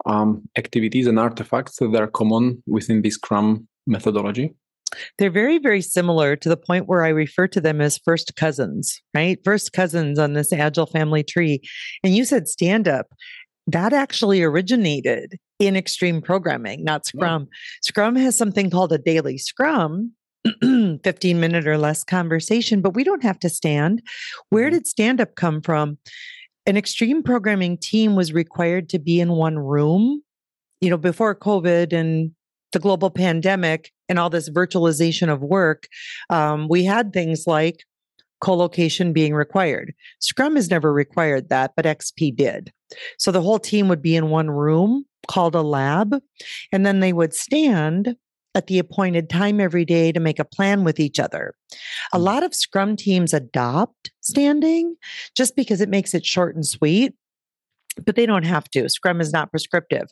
um, 0.06 0.48
activities 0.58 1.08
and 1.08 1.20
artifacts 1.20 1.78
that 1.78 1.96
are 1.96 2.08
common 2.08 2.62
within 2.68 3.02
the 3.02 3.10
Scrum 3.10 3.68
methodology? 3.88 4.54
They're 5.18 5.32
very, 5.32 5.58
very 5.58 5.82
similar 5.82 6.36
to 6.36 6.50
the 6.50 6.58
point 6.58 6.88
where 6.88 7.04
I 7.04 7.10
refer 7.10 7.48
to 7.48 7.62
them 7.62 7.82
as 7.82 7.98
first 7.98 8.36
cousins, 8.36 9.02
right? 9.16 9.40
First 9.44 9.74
cousins 9.74 10.20
on 10.20 10.34
this 10.34 10.54
agile 10.54 10.86
family 10.86 11.24
tree. 11.24 11.62
And 12.04 12.16
you 12.16 12.26
said 12.26 12.48
stand 12.48 12.88
up 12.88 13.08
that 13.68 13.94
actually 13.94 14.44
originated 14.44 15.38
in 15.60 15.76
extreme 15.76 16.22
programming, 16.22 16.84
not 16.84 17.06
Scrum. 17.06 17.48
Scrum 17.82 18.16
has 18.16 18.38
something 18.38 18.70
called 18.70 18.92
a 18.92 18.98
daily 18.98 19.38
Scrum, 19.38 20.12
15 20.62 21.40
minute 21.40 21.68
or 21.68 21.78
less 21.78 22.04
conversation, 22.04 22.82
but 22.82 22.94
we 22.94 23.04
don't 23.04 23.24
have 23.24 23.40
to 23.40 23.50
stand. 23.50 24.02
Where 24.50 24.66
mm-hmm. 24.66 24.74
did 24.74 24.88
stand 24.88 25.22
up 25.22 25.36
come 25.36 25.62
from? 25.62 25.98
An 26.66 26.78
extreme 26.78 27.24
programming 27.24 27.78
team 27.78 28.16
was 28.16 28.34
required 28.34 28.90
to 28.90 29.00
be 29.00 29.20
in 29.20 29.34
one 29.34 29.60
room. 29.60 30.24
You 30.82 30.90
know, 30.90 30.98
before 30.98 31.36
COVID 31.36 31.94
and 31.94 32.32
the 32.72 32.80
global 32.80 33.10
pandemic 33.10 33.92
and 34.10 34.18
all 34.18 34.30
this 34.30 34.50
virtualization 34.50 35.32
of 35.32 35.42
work, 35.42 35.88
um, 36.30 36.68
we 36.68 36.84
had 36.84 37.14
things 37.14 37.46
like 37.48 37.84
co-location 38.42 39.14
being 39.14 39.34
required. 39.34 39.94
Scrum 40.20 40.56
has 40.56 40.70
never 40.70 40.92
required 40.92 41.50
that, 41.50 41.72
but 41.76 41.86
XP 41.86 42.36
did. 42.36 42.72
So 43.18 43.32
the 43.32 43.42
whole 43.42 43.60
team 43.60 43.88
would 43.88 44.02
be 44.02 44.16
in 44.16 44.30
one 44.30 44.50
room 44.50 45.06
called 45.28 45.56
a 45.56 45.62
lab, 45.62 46.16
and 46.72 46.86
then 46.86 47.00
they 47.00 47.14
would 47.14 47.34
stand 47.34 48.16
at 48.56 48.68
the 48.68 48.80
appointed 48.80 49.30
time 49.30 49.60
every 49.60 49.86
day 49.86 50.12
to 50.12 50.20
make 50.20 50.40
a 50.40 50.46
plan 50.46 50.84
with 50.84 51.00
each 51.00 51.20
other. 51.20 51.56
A 52.12 52.18
hmm. 52.18 52.24
lot 52.24 52.44
of 52.44 52.54
Scrum 52.54 52.96
teams 52.96 53.34
adopt 53.34 54.12
standing 54.22 54.96
just 55.36 55.56
because 55.56 55.82
it 55.82 55.90
makes 55.90 56.14
it 56.14 56.26
short 56.26 56.56
and 56.56 56.66
sweet 56.66 57.14
but 58.06 58.16
they 58.16 58.26
don't 58.26 58.46
have 58.46 58.70
to. 58.72 58.90
Scrum 58.90 59.22
is 59.22 59.32
not 59.32 59.52
prescriptive. 59.52 60.08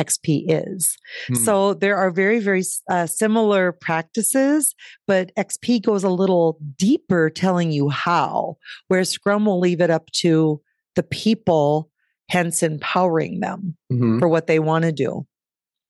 XP 0.00 0.44
is. 0.48 0.96
Hmm. 1.28 1.34
So 1.34 1.74
there 1.74 1.96
are 1.96 2.10
very, 2.10 2.38
very 2.38 2.62
uh, 2.90 3.06
similar 3.06 3.72
practices, 3.72 4.74
but 5.06 5.32
XP 5.36 5.84
goes 5.84 6.04
a 6.04 6.10
little 6.10 6.58
deeper 6.76 7.30
telling 7.30 7.72
you 7.72 7.88
how, 7.88 8.56
where 8.88 9.04
Scrum 9.04 9.46
will 9.46 9.60
leave 9.60 9.80
it 9.80 9.90
up 9.90 10.10
to 10.12 10.60
the 10.94 11.02
people, 11.02 11.90
hence 12.30 12.62
empowering 12.62 13.40
them 13.40 13.76
mm-hmm. 13.92 14.18
for 14.18 14.28
what 14.28 14.46
they 14.46 14.58
want 14.58 14.84
to 14.84 14.92
do. 14.92 15.26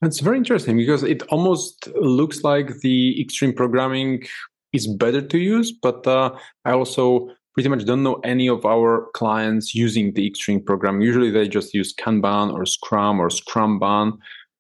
It's 0.03 0.21
very 0.21 0.37
interesting 0.37 0.76
because 0.76 1.03
it 1.03 1.23
almost 1.29 1.88
looks 1.97 2.45
like 2.45 2.81
the 2.81 3.21
extreme 3.21 3.53
programming 3.53 4.25
is 4.73 4.87
better 4.87 5.23
to 5.23 5.38
use, 5.38 5.73
but 5.73 6.07
uh, 6.07 6.37
I 6.65 6.73
also 6.73 7.31
pretty 7.57 7.71
much 7.71 7.87
don't 7.87 8.03
know 8.03 8.21
any 8.23 8.49
of 8.49 8.67
our 8.67 9.09
clients 9.15 9.75
using 9.75 10.12
the 10.12 10.26
Extreme 10.26 10.62
program. 10.62 11.00
Usually 11.00 11.31
they 11.31 11.49
just 11.49 11.73
use 11.73 11.95
Kanban 11.95 12.53
or 12.53 12.67
Scrum 12.67 13.19
or 13.19 13.29
Scrumban, 13.29 14.12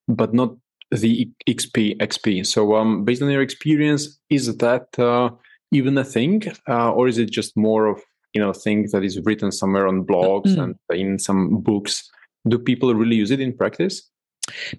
but 0.08 0.32
not 0.32 0.56
the 0.90 1.30
XP 1.46 1.98
XP. 1.98 2.46
So 2.46 2.74
um, 2.74 3.04
based 3.04 3.20
on 3.20 3.30
your 3.30 3.42
experience, 3.42 4.18
is 4.30 4.56
that 4.56 4.98
uh, 4.98 5.28
even 5.72 5.98
a 5.98 6.04
thing, 6.04 6.44
uh, 6.68 6.90
or 6.92 7.06
is 7.06 7.18
it 7.18 7.30
just 7.30 7.54
more 7.54 7.86
of 7.86 8.00
you 8.32 8.40
know 8.40 8.54
thing 8.54 8.88
that 8.92 9.04
is 9.04 9.20
written 9.26 9.52
somewhere 9.52 9.86
on 9.86 10.06
blogs 10.06 10.46
mm-hmm. 10.46 10.60
and 10.60 10.76
in 10.90 11.18
some 11.18 11.60
books? 11.60 12.10
Do 12.48 12.58
people 12.58 12.94
really 12.94 13.16
use 13.16 13.30
it 13.30 13.40
in 13.40 13.54
practice? 13.54 14.08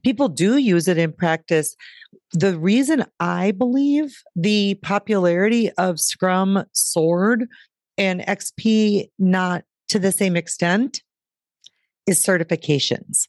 People 0.04 0.30
do 0.30 0.58
use 0.58 0.88
it 0.88 0.98
in 0.98 1.12
practice. 1.12 1.76
The 2.34 2.58
reason 2.58 3.06
I 3.20 3.52
believe 3.52 4.16
the 4.36 4.76
popularity 4.82 5.72
of 5.72 6.00
Scrum 6.00 6.64
soared 6.74 7.48
and 7.98 8.22
XP 8.22 9.10
not 9.20 9.64
to 9.90 10.00
the 10.00 10.12
same 10.12 10.36
extent 10.36 11.02
is 12.06 12.24
certifications. 12.24 13.28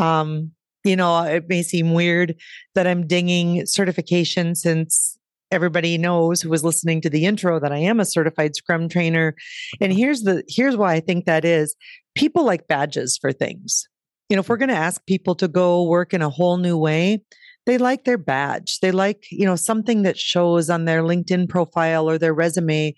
Um, 0.00 0.52
you 0.84 0.96
know, 0.96 1.22
it 1.22 1.48
may 1.48 1.62
seem 1.62 1.92
weird 1.92 2.34
that 2.74 2.86
I'm 2.86 3.06
dinging 3.06 3.66
certification 3.66 4.54
since 4.54 5.18
everybody 5.50 5.96
knows 5.96 6.40
who 6.40 6.50
was 6.50 6.64
listening 6.64 7.00
to 7.00 7.10
the 7.10 7.24
intro 7.24 7.58
that 7.58 7.72
I 7.72 7.78
am 7.78 8.00
a 8.00 8.04
certified 8.04 8.54
scrum 8.54 8.88
trainer. 8.88 9.34
And 9.80 9.92
here's 9.92 10.22
the 10.22 10.44
here's 10.46 10.76
why 10.76 10.94
I 10.94 11.00
think 11.00 11.24
that 11.24 11.44
is 11.44 11.74
people 12.14 12.44
like 12.44 12.68
badges 12.68 13.18
for 13.18 13.32
things. 13.32 13.88
You 14.28 14.36
know, 14.36 14.40
if 14.40 14.48
we're 14.48 14.56
going 14.56 14.68
to 14.68 14.74
ask 14.74 15.04
people 15.06 15.34
to 15.36 15.48
go 15.48 15.84
work 15.84 16.12
in 16.12 16.22
a 16.22 16.28
whole 16.28 16.58
new 16.58 16.76
way, 16.76 17.22
they 17.66 17.78
like 17.78 18.04
their 18.04 18.18
badge. 18.18 18.80
They 18.80 18.92
like, 18.92 19.26
you 19.30 19.44
know, 19.44 19.56
something 19.56 20.02
that 20.02 20.18
shows 20.18 20.70
on 20.70 20.84
their 20.84 21.02
LinkedIn 21.02 21.48
profile 21.48 22.08
or 22.08 22.18
their 22.18 22.34
resume 22.34 22.94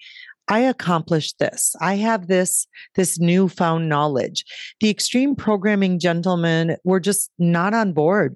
I 0.51 0.59
accomplished 0.59 1.39
this. 1.39 1.77
I 1.81 1.95
have 1.95 2.27
this, 2.27 2.67
this 2.97 3.21
newfound 3.21 3.89
knowledge. 3.89 4.45
The 4.81 4.91
extreme 4.91 5.37
programming 5.37 6.01
gentlemen 6.01 6.77
were 6.83 6.99
just 6.99 7.31
not 7.39 7.73
on 7.73 7.93
board 7.93 8.35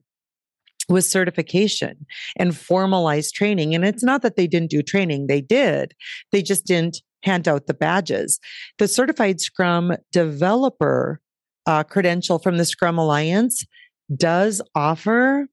with 0.89 1.05
certification 1.05 2.07
and 2.37 2.57
formalized 2.57 3.35
training. 3.35 3.75
And 3.75 3.85
it's 3.85 4.05
not 4.05 4.23
that 4.23 4.37
they 4.37 4.47
didn't 4.47 4.71
do 4.71 4.81
training, 4.81 5.27
they 5.27 5.41
did. 5.41 5.93
They 6.31 6.41
just 6.41 6.67
didn't 6.67 6.99
hand 7.25 7.49
out 7.49 7.67
the 7.67 7.75
badges. 7.75 8.39
The 8.79 8.87
certified 8.87 9.41
Scrum 9.41 9.97
developer 10.13 11.21
uh, 11.66 11.85
credential 11.85 12.38
from 12.38 12.59
the 12.59 12.64
Scrum 12.64 12.99
Alliance 12.99 13.64
does 14.16 14.61
offer 14.75 15.47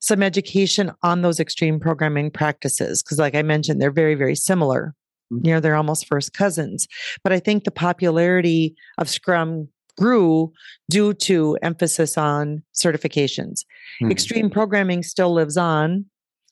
some 0.00 0.22
education 0.22 0.90
on 1.02 1.22
those 1.22 1.38
extreme 1.38 1.78
programming 1.78 2.30
practices. 2.30 3.02
Because, 3.02 3.18
like 3.18 3.34
I 3.34 3.42
mentioned, 3.42 3.80
they're 3.80 3.90
very, 3.90 4.14
very 4.14 4.34
similar 4.34 4.94
you 5.30 5.52
know 5.52 5.60
they're 5.60 5.74
almost 5.74 6.06
first 6.06 6.32
cousins 6.32 6.86
but 7.22 7.32
i 7.32 7.38
think 7.38 7.64
the 7.64 7.70
popularity 7.70 8.74
of 8.98 9.08
scrum 9.08 9.68
grew 9.96 10.52
due 10.90 11.14
to 11.14 11.56
emphasis 11.62 12.18
on 12.18 12.62
certifications 12.74 13.64
hmm. 14.00 14.10
extreme 14.10 14.50
programming 14.50 15.02
still 15.02 15.32
lives 15.32 15.56
on 15.56 16.04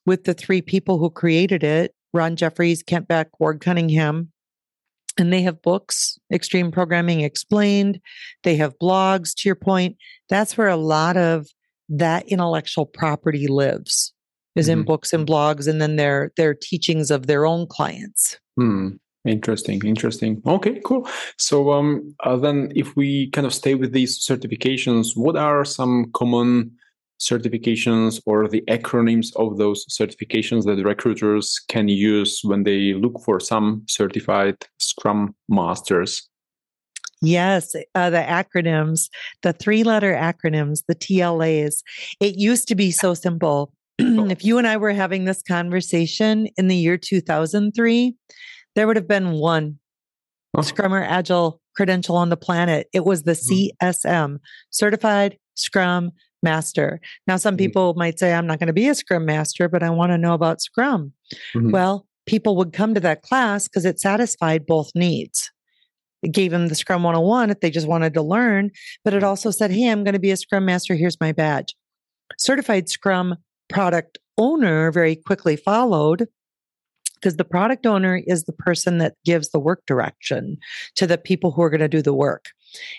with 0.06 0.24
the 0.24 0.34
three 0.34 0.62
people 0.62 0.98
who 0.98 1.10
created 1.10 1.62
it 1.62 1.94
ron 2.12 2.36
jeffries 2.36 2.82
kent 2.82 3.06
beck 3.08 3.28
ward 3.40 3.60
cunningham 3.60 4.31
and 5.18 5.32
they 5.32 5.42
have 5.42 5.62
books 5.62 6.18
extreme 6.32 6.70
programming 6.70 7.20
explained 7.20 8.00
they 8.42 8.56
have 8.56 8.78
blogs 8.78 9.34
to 9.34 9.48
your 9.48 9.56
point 9.56 9.96
that's 10.28 10.56
where 10.56 10.68
a 10.68 10.76
lot 10.76 11.16
of 11.16 11.46
that 11.88 12.26
intellectual 12.28 12.86
property 12.86 13.46
lives 13.46 14.12
is 14.54 14.68
mm-hmm. 14.68 14.80
in 14.80 14.84
books 14.84 15.12
and 15.12 15.26
blogs 15.26 15.68
and 15.68 15.80
then 15.80 15.96
their 15.96 16.32
their 16.36 16.54
teachings 16.54 17.10
of 17.10 17.26
their 17.26 17.46
own 17.46 17.66
clients 17.66 18.38
Hmm. 18.58 18.90
Interesting, 19.24 19.80
interesting. 19.84 20.42
Okay, 20.44 20.80
cool. 20.84 21.08
So 21.38 21.70
um, 21.72 22.14
uh, 22.24 22.36
then, 22.36 22.72
if 22.74 22.96
we 22.96 23.30
kind 23.30 23.46
of 23.46 23.54
stay 23.54 23.76
with 23.76 23.92
these 23.92 24.18
certifications, 24.18 25.10
what 25.14 25.36
are 25.36 25.64
some 25.64 26.10
common 26.12 26.72
certifications 27.22 28.20
or 28.26 28.48
the 28.48 28.62
acronyms 28.62 29.28
of 29.36 29.56
those 29.56 29.86
certifications 29.86 30.64
that 30.64 30.82
recruiters 30.84 31.60
can 31.68 31.88
use 31.88 32.40
when 32.42 32.64
they 32.64 32.94
look 32.94 33.20
for 33.24 33.38
some 33.38 33.84
certified 33.88 34.56
Scrum 34.78 35.34
Masters? 35.48 36.28
Yes, 37.22 37.74
uh, 37.94 38.10
the 38.10 38.18
acronyms, 38.18 39.08
the 39.42 39.52
three 39.52 39.84
letter 39.84 40.12
acronyms, 40.12 40.82
the 40.88 40.96
TLAs. 40.96 41.82
It 42.18 42.36
used 42.36 42.66
to 42.68 42.74
be 42.74 42.90
so 42.90 43.14
simple. 43.14 43.72
if 43.98 44.44
you 44.44 44.58
and 44.58 44.66
I 44.66 44.76
were 44.76 44.92
having 44.92 45.24
this 45.24 45.42
conversation 45.42 46.48
in 46.56 46.66
the 46.66 46.74
year 46.76 46.98
2003, 46.98 48.16
there 48.74 48.86
would 48.88 48.96
have 48.96 49.06
been 49.06 49.32
one 49.32 49.78
oh. 50.56 50.62
Scrum 50.62 50.92
or 50.92 51.04
Agile 51.04 51.60
credential 51.76 52.16
on 52.16 52.28
the 52.28 52.36
planet. 52.36 52.88
It 52.92 53.04
was 53.04 53.22
the. 53.22 53.32
CSM, 53.32 54.38
Certified 54.70 55.38
Scrum 55.54 56.10
Master. 56.42 57.00
Now, 57.26 57.36
some 57.36 57.52
mm-hmm. 57.52 57.64
people 57.64 57.94
might 57.94 58.18
say, 58.18 58.32
I'm 58.32 58.46
not 58.46 58.58
going 58.58 58.68
to 58.68 58.72
be 58.72 58.88
a 58.88 58.94
Scrum 58.94 59.24
Master, 59.24 59.68
but 59.68 59.82
I 59.82 59.90
want 59.90 60.10
to 60.10 60.18
know 60.18 60.34
about 60.34 60.60
Scrum. 60.60 61.12
Mm-hmm. 61.54 61.70
Well, 61.70 62.06
people 62.26 62.56
would 62.56 62.72
come 62.72 62.94
to 62.94 63.00
that 63.00 63.22
class 63.22 63.68
because 63.68 63.84
it 63.84 64.00
satisfied 64.00 64.66
both 64.66 64.90
needs. 64.94 65.50
It 66.22 66.32
gave 66.32 66.52
them 66.52 66.68
the 66.68 66.74
Scrum 66.74 67.02
101 67.02 67.50
if 67.50 67.60
they 67.60 67.70
just 67.70 67.88
wanted 67.88 68.14
to 68.14 68.22
learn, 68.22 68.70
but 69.04 69.12
it 69.12 69.18
mm-hmm. 69.18 69.26
also 69.26 69.50
said, 69.50 69.70
Hey, 69.70 69.88
I'm 69.88 70.04
going 70.04 70.14
to 70.14 70.20
be 70.20 70.30
a 70.30 70.36
Scrum 70.36 70.64
Master. 70.64 70.94
Here's 70.94 71.20
my 71.20 71.32
badge. 71.32 71.74
Certified 72.38 72.88
Scrum 72.88 73.36
product 73.68 74.18
owner 74.38 74.90
very 74.92 75.16
quickly 75.16 75.56
followed 75.56 76.28
because 77.22 77.36
the 77.36 77.44
product 77.44 77.86
owner 77.86 78.20
is 78.26 78.44
the 78.44 78.52
person 78.52 78.98
that 78.98 79.14
gives 79.24 79.50
the 79.50 79.60
work 79.60 79.82
direction 79.86 80.58
to 80.96 81.06
the 81.06 81.18
people 81.18 81.52
who 81.52 81.62
are 81.62 81.70
going 81.70 81.80
to 81.80 81.88
do 81.88 82.02
the 82.02 82.14
work. 82.14 82.46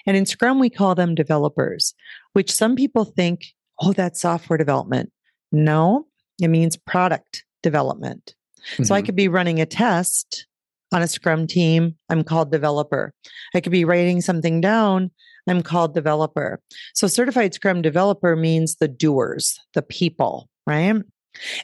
And 0.06 0.18
in 0.18 0.25
Scrum, 0.25 0.60
we 0.60 0.70
call 0.70 0.96
them 0.96 1.15
developers, 1.15 1.94
which 2.34 2.51
some 2.51 2.75
people 2.75 3.06
think, 3.06 3.46
oh, 3.80 3.94
that's 3.94 4.22
software 4.22 4.58
development. 4.58 5.12
No, 5.51 6.08
it 6.42 6.50
means 6.50 6.77
product 6.77 7.44
development. 7.62 8.36
Mm-hmm. 8.74 8.84
So 8.84 8.96
I 8.96 9.00
mm-hmm. 9.00 9.06
could 9.06 9.15
be 9.15 9.27
running 9.27 9.62
a 9.62 9.65
test 9.65 10.48
on 10.92 11.01
a 11.01 11.08
Scrum 11.08 11.48
team. 11.48 11.96
I'm 12.10 12.24
called 12.24 12.51
developer. 12.51 13.13
I 13.53 13.62
could 13.62 13.72
be 13.72 13.86
writing 13.86 14.22
something 14.22 14.62
down. 14.62 15.12
I'm 15.48 15.62
called 15.62 15.94
developer. 15.94 16.60
So 16.94 17.08
certified 17.08 17.53
Scrum 17.53 17.82
developer 17.82 18.36
means 18.36 18.75
the 18.75 18.88
doers, 18.88 19.60
the 19.74 19.82
people, 19.82 20.50
right? 20.65 21.01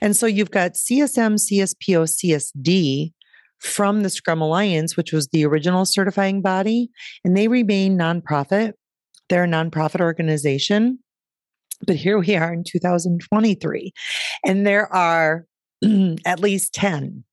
And 0.02 0.16
so 0.16 0.26
you've 0.26 0.52
got 0.52 0.74
CSM, 0.74 1.36
CSPO, 1.36 2.42
CSD 2.58 3.14
from 3.60 4.04
the 4.04 4.10
Scrum 4.10 4.42
Alliance, 4.42 4.96
which 4.96 5.12
was 5.12 5.28
the 5.28 5.46
original 5.46 5.86
certifying 5.86 6.42
body, 6.42 6.90
and 7.24 7.36
they 7.36 7.48
remain 7.48 7.98
nonprofit. 7.98 8.74
They're 9.30 9.44
a 9.44 9.48
nonprofit 9.48 10.02
organization. 10.02 11.00
But 11.86 11.96
here 11.96 12.20
we 12.20 12.36
are 12.36 12.54
in 12.54 12.64
2023, 12.66 13.94
and 14.46 14.68
there 14.68 14.92
are 14.94 15.46
at 16.26 16.42
least 16.42 16.74
10 16.74 17.24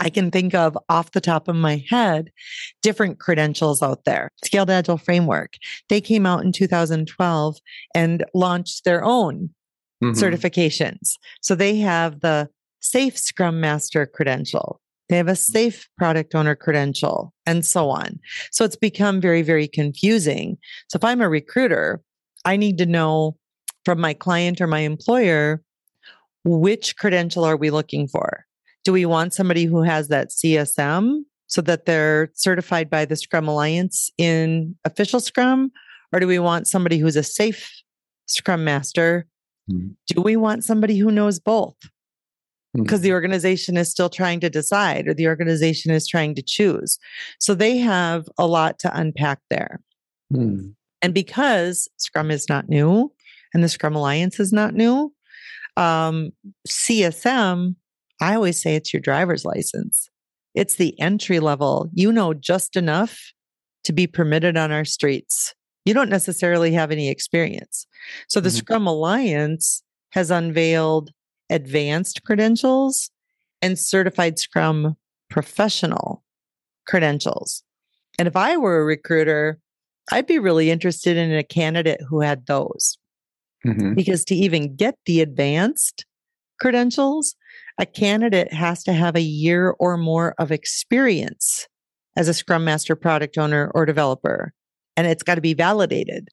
I 0.00 0.10
can 0.10 0.30
think 0.30 0.54
of 0.54 0.76
off 0.88 1.12
the 1.12 1.20
top 1.20 1.48
of 1.48 1.56
my 1.56 1.84
head 1.88 2.30
different 2.82 3.18
credentials 3.18 3.82
out 3.82 4.04
there. 4.04 4.30
Scaled 4.44 4.70
Agile 4.70 4.98
Framework, 4.98 5.54
they 5.88 6.00
came 6.00 6.26
out 6.26 6.44
in 6.44 6.52
2012 6.52 7.56
and 7.94 8.24
launched 8.34 8.84
their 8.84 9.04
own 9.04 9.50
mm-hmm. 10.02 10.10
certifications. 10.10 11.12
So 11.40 11.54
they 11.54 11.76
have 11.78 12.20
the 12.20 12.48
Safe 12.80 13.18
Scrum 13.18 13.60
Master 13.60 14.06
credential. 14.06 14.80
They 15.08 15.16
have 15.16 15.28
a 15.28 15.36
safe 15.36 15.88
product 15.96 16.34
owner 16.34 16.56
credential 16.56 17.32
and 17.46 17.64
so 17.64 17.90
on. 17.90 18.18
So 18.50 18.64
it's 18.64 18.76
become 18.76 19.20
very, 19.20 19.42
very 19.42 19.68
confusing. 19.68 20.58
So 20.88 20.96
if 20.96 21.04
I'm 21.04 21.20
a 21.20 21.28
recruiter, 21.28 22.00
I 22.44 22.56
need 22.56 22.78
to 22.78 22.86
know 22.86 23.36
from 23.84 24.00
my 24.00 24.14
client 24.14 24.60
or 24.60 24.66
my 24.66 24.80
employer, 24.80 25.62
which 26.44 26.96
credential 26.96 27.44
are 27.44 27.56
we 27.56 27.70
looking 27.70 28.08
for? 28.08 28.44
Do 28.84 28.92
we 28.92 29.06
want 29.06 29.34
somebody 29.34 29.64
who 29.64 29.82
has 29.82 30.08
that 30.08 30.30
CSM 30.30 31.22
so 31.46 31.60
that 31.62 31.86
they're 31.86 32.30
certified 32.34 32.90
by 32.90 33.04
the 33.04 33.16
Scrum 33.16 33.48
Alliance 33.48 34.10
in 34.18 34.76
official 34.84 35.20
Scrum? 35.20 35.70
Or 36.12 36.20
do 36.20 36.26
we 36.26 36.38
want 36.38 36.66
somebody 36.66 36.98
who's 36.98 37.16
a 37.16 37.22
safe 37.22 37.70
Scrum 38.26 38.64
Master 38.64 39.26
Mm-hmm. 39.70 39.88
Do 40.08 40.22
we 40.22 40.36
want 40.36 40.64
somebody 40.64 40.98
who 40.98 41.10
knows 41.10 41.38
both? 41.38 41.76
Because 42.76 42.98
mm-hmm. 42.98 43.04
the 43.04 43.12
organization 43.12 43.76
is 43.76 43.90
still 43.90 44.08
trying 44.08 44.40
to 44.40 44.50
decide 44.50 45.08
or 45.08 45.14
the 45.14 45.28
organization 45.28 45.92
is 45.92 46.06
trying 46.06 46.34
to 46.34 46.42
choose. 46.42 46.98
So 47.38 47.54
they 47.54 47.78
have 47.78 48.26
a 48.38 48.46
lot 48.46 48.78
to 48.80 48.98
unpack 48.98 49.40
there. 49.50 49.80
Mm. 50.32 50.74
And 51.02 51.14
because 51.14 51.88
Scrum 51.96 52.30
is 52.30 52.48
not 52.48 52.68
new 52.68 53.12
and 53.54 53.62
the 53.62 53.68
Scrum 53.68 53.94
Alliance 53.94 54.40
is 54.40 54.52
not 54.52 54.74
new, 54.74 55.12
um, 55.76 56.30
CSM, 56.68 57.76
I 58.20 58.34
always 58.34 58.60
say 58.60 58.74
it's 58.74 58.92
your 58.92 59.00
driver's 59.00 59.44
license. 59.44 60.08
It's 60.54 60.76
the 60.76 60.98
entry 61.00 61.38
level. 61.38 61.90
You 61.92 62.10
know 62.12 62.34
just 62.34 62.76
enough 62.76 63.32
to 63.84 63.92
be 63.92 64.06
permitted 64.06 64.56
on 64.56 64.72
our 64.72 64.84
streets 64.84 65.54
you 65.86 65.94
don't 65.94 66.10
necessarily 66.10 66.72
have 66.72 66.90
any 66.90 67.08
experience. 67.08 67.86
So 68.28 68.40
the 68.40 68.50
mm-hmm. 68.50 68.58
Scrum 68.58 68.86
Alliance 68.86 69.82
has 70.10 70.30
unveiled 70.30 71.10
advanced 71.50 72.22
credentials 72.24 73.10
and 73.62 73.78
certified 73.78 74.38
Scrum 74.38 74.96
professional 75.30 76.22
credentials. 76.86 77.62
And 78.18 78.28
if 78.28 78.36
I 78.36 78.56
were 78.56 78.80
a 78.80 78.84
recruiter, 78.84 79.58
I'd 80.12 80.26
be 80.26 80.38
really 80.38 80.70
interested 80.70 81.16
in 81.16 81.32
a 81.32 81.42
candidate 81.42 82.00
who 82.08 82.20
had 82.20 82.46
those. 82.46 82.96
Mm-hmm. 83.66 83.94
Because 83.94 84.24
to 84.26 84.34
even 84.34 84.76
get 84.76 84.96
the 85.06 85.20
advanced 85.20 86.04
credentials, 86.60 87.34
a 87.78 87.86
candidate 87.86 88.52
has 88.52 88.84
to 88.84 88.92
have 88.92 89.16
a 89.16 89.20
year 89.20 89.74
or 89.78 89.96
more 89.96 90.34
of 90.38 90.52
experience 90.52 91.66
as 92.16 92.28
a 92.28 92.34
Scrum 92.34 92.64
Master 92.64 92.94
product 92.94 93.36
owner 93.36 93.70
or 93.74 93.84
developer 93.84 94.52
and 94.96 95.06
it's 95.06 95.22
got 95.22 95.34
to 95.36 95.40
be 95.40 95.54
validated 95.54 96.28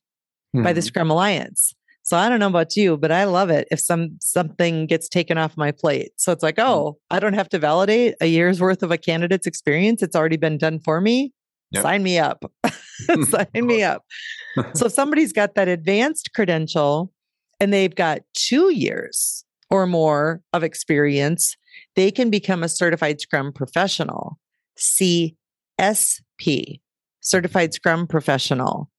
mm-hmm. 0.55 0.63
by 0.63 0.73
the 0.73 0.81
hmm. 0.81 0.85
Scrum 0.85 1.11
Alliance. 1.11 1.75
So 2.03 2.17
I 2.17 2.27
don't 2.27 2.39
know 2.39 2.47
about 2.47 2.75
you, 2.75 2.97
but 2.97 3.11
I 3.11 3.23
love 3.23 3.49
it 3.49 3.67
if 3.71 3.79
some 3.79 4.17
something 4.19 4.87
gets 4.87 5.07
taken 5.07 5.37
off 5.37 5.55
my 5.55 5.71
plate. 5.71 6.11
So 6.17 6.31
it's 6.33 6.43
like, 6.43 6.57
hmm. 6.57 6.63
oh, 6.65 6.97
I 7.09 7.19
don't 7.19 7.33
have 7.33 7.49
to 7.49 7.59
validate 7.59 8.15
a 8.21 8.27
year's 8.27 8.61
worth 8.61 8.83
of 8.83 8.91
a 8.91 8.97
candidate's 8.97 9.47
experience. 9.47 10.03
It's 10.03 10.15
already 10.15 10.37
been 10.37 10.57
done 10.57 10.79
for 10.79 11.01
me. 11.01 11.33
Yep. 11.71 11.83
Sign 11.83 12.03
me 12.03 12.19
up. 12.19 12.43
Sign 13.29 13.47
me 13.65 13.83
up. 13.83 14.03
so 14.75 14.85
if 14.87 14.93
somebody's 14.93 15.33
got 15.33 15.55
that 15.55 15.67
advanced 15.67 16.31
credential 16.33 17.11
and 17.59 17.73
they've 17.73 17.95
got 17.95 18.21
two 18.33 18.71
years 18.71 19.45
or 19.69 19.87
more 19.87 20.41
of 20.51 20.63
experience, 20.63 21.57
they 21.95 22.11
can 22.11 22.29
become 22.29 22.63
a 22.63 22.69
certified 22.69 23.19
Scrum 23.21 23.51
professional, 23.51 24.37
CSP 24.77 25.35
certified 27.23 27.73
Scrum 27.73 28.05
professional 28.05 28.89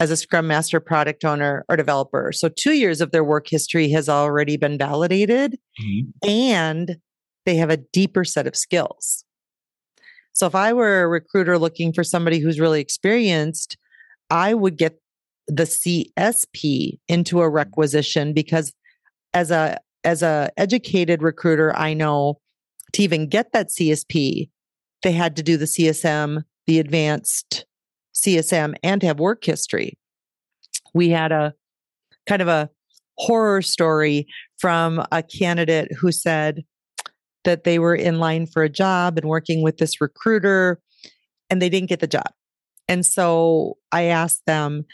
as 0.00 0.10
a 0.10 0.16
Scrum 0.16 0.46
Master 0.46 0.80
product 0.80 1.24
owner 1.24 1.64
or 1.68 1.76
developer. 1.76 2.32
So, 2.32 2.48
two 2.48 2.72
years 2.72 3.00
of 3.00 3.10
their 3.10 3.24
work 3.24 3.48
history 3.48 3.90
has 3.90 4.08
already 4.08 4.56
been 4.56 4.78
validated 4.78 5.58
mm-hmm. 5.80 6.28
and 6.28 6.96
they 7.44 7.56
have 7.56 7.70
a 7.70 7.78
deeper 7.78 8.24
set 8.24 8.46
of 8.46 8.56
skills. 8.56 9.24
So, 10.32 10.46
if 10.46 10.54
I 10.54 10.72
were 10.72 11.02
a 11.02 11.08
recruiter 11.08 11.58
looking 11.58 11.92
for 11.92 12.04
somebody 12.04 12.38
who's 12.38 12.60
really 12.60 12.80
experienced, 12.80 13.76
I 14.30 14.54
would 14.54 14.76
get 14.76 15.00
the 15.46 15.64
CSP 15.64 16.98
into 17.08 17.40
a 17.40 17.48
requisition 17.48 18.32
because 18.34 18.72
as 19.32 19.50
a 19.50 19.78
as 20.04 20.22
a 20.22 20.50
educated 20.56 21.22
recruiter, 21.22 21.74
I 21.76 21.94
know 21.94 22.40
to 22.92 23.02
even 23.02 23.28
get 23.28 23.52
that 23.52 23.68
CSP, 23.68 24.48
they 25.02 25.12
had 25.12 25.36
to 25.36 25.42
do 25.42 25.56
the 25.56 25.64
CSM, 25.64 26.42
the 26.66 26.78
advanced 26.78 27.66
CSM 28.24 28.74
and 28.82 29.02
have 29.02 29.18
work 29.18 29.44
history. 29.44 29.98
We 30.94 31.10
had 31.10 31.32
a 31.32 31.54
kind 32.26 32.42
of 32.42 32.48
a 32.48 32.70
horror 33.16 33.62
story 33.62 34.26
from 34.58 35.04
a 35.12 35.22
candidate 35.22 35.92
who 35.92 36.12
said 36.12 36.64
that 37.44 37.64
they 37.64 37.78
were 37.78 37.94
in 37.94 38.18
line 38.18 38.46
for 38.46 38.62
a 38.62 38.68
job 38.68 39.18
and 39.18 39.28
working 39.28 39.62
with 39.62 39.78
this 39.78 40.00
recruiter 40.00 40.80
and 41.50 41.62
they 41.62 41.68
didn't 41.68 41.88
get 41.88 42.00
the 42.00 42.06
job. 42.06 42.30
And 42.88 43.04
so 43.04 43.76
I 43.92 44.04
asked 44.04 44.42
them, 44.46 44.84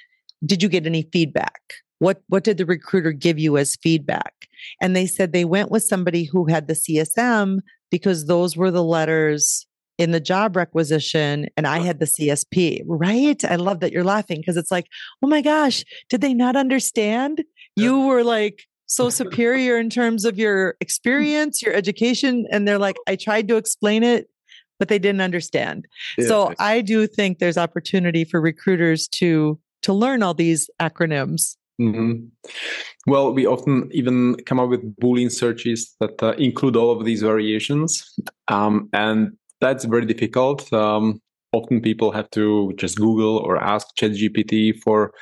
did 0.45 0.63
you 0.63 0.69
get 0.69 0.87
any 0.87 1.09
feedback? 1.13 1.61
What 2.01 2.23
what 2.29 2.45
did 2.45 2.59
the 2.59 2.67
recruiter 2.67 3.13
give 3.13 3.39
you 3.39 3.57
as 3.57 3.77
feedback? 3.77 4.33
And 4.81 4.95
they 4.95 5.07
said 5.07 5.33
they 5.33 5.45
went 5.45 5.71
with 5.71 5.85
somebody 5.85 6.25
who 6.25 6.47
had 6.47 6.67
the 6.67 6.75
CSM 6.75 7.61
because 7.91 8.27
those 8.27 8.57
were 8.57 8.71
the 8.71 8.85
letters 8.85 9.67
in 9.99 10.11
the 10.11 10.21
job 10.21 10.57
requisition 10.57 11.47
and 11.57 11.67
I 11.67 11.79
had 11.79 12.01
the 12.01 12.07
CSP, 12.07 12.83
right? 12.87 13.45
I 13.45 13.57
love 13.57 13.81
that 13.81 13.93
you're 13.93 14.05
laughing 14.05 14.41
because 14.41 14.57
it's 14.57 14.71
like, 14.71 14.87
oh 15.23 15.29
my 15.29 15.41
gosh, 15.41 15.85
did 16.09 16.21
they 16.21 16.35
not 16.35 16.57
understand? 16.57 17.45
You 17.77 18.01
were 18.07 18.25
like 18.25 18.65
so 18.87 19.09
superior 19.21 19.79
in 19.79 19.91
terms 19.91 20.25
of 20.25 20.39
your 20.39 20.77
experience, 20.81 21.63
your 21.63 21.75
education. 21.75 22.47
And 22.51 22.67
they're 22.67 22.79
like, 22.79 22.97
I 23.07 23.17
tried 23.17 23.49
to 23.49 23.57
explain 23.57 24.03
it, 24.03 24.29
but 24.79 24.89
they 24.89 24.99
didn't 24.99 25.21
understand. 25.21 25.87
Yeah. 26.19 26.27
So 26.27 26.55
I 26.59 26.81
do 26.81 27.07
think 27.07 27.39
there's 27.39 27.59
opportunity 27.59 28.25
for 28.25 28.41
recruiters 28.41 29.09
to 29.09 29.59
to 29.83 29.93
learn 29.93 30.23
all 30.23 30.33
these 30.33 30.71
acronyms. 30.81 31.57
Mm-hmm. 31.79 32.27
Well, 33.07 33.35
we 33.35 33.47
often 33.47 33.91
even 33.93 34.37
come 34.47 34.59
up 34.59 34.71
with 34.71 34.97
Boolean 34.97 35.31
searches 35.31 35.95
that 36.01 36.23
uh, 36.23 36.33
include 36.39 36.75
all 36.75 36.91
of 36.91 37.05
these 37.05 37.21
variations, 37.21 38.19
um, 38.49 38.89
and 38.95 39.37
that's 39.65 39.87
very 39.87 40.05
difficult. 40.05 40.71
Um, 40.73 41.21
often 41.53 41.81
people 41.81 42.13
have 42.13 42.29
to 42.31 42.73
just 42.77 42.99
Google 42.99 43.39
or 43.39 43.57
ask 43.57 43.87
ChatGPT 43.99 44.79
for 44.83 45.13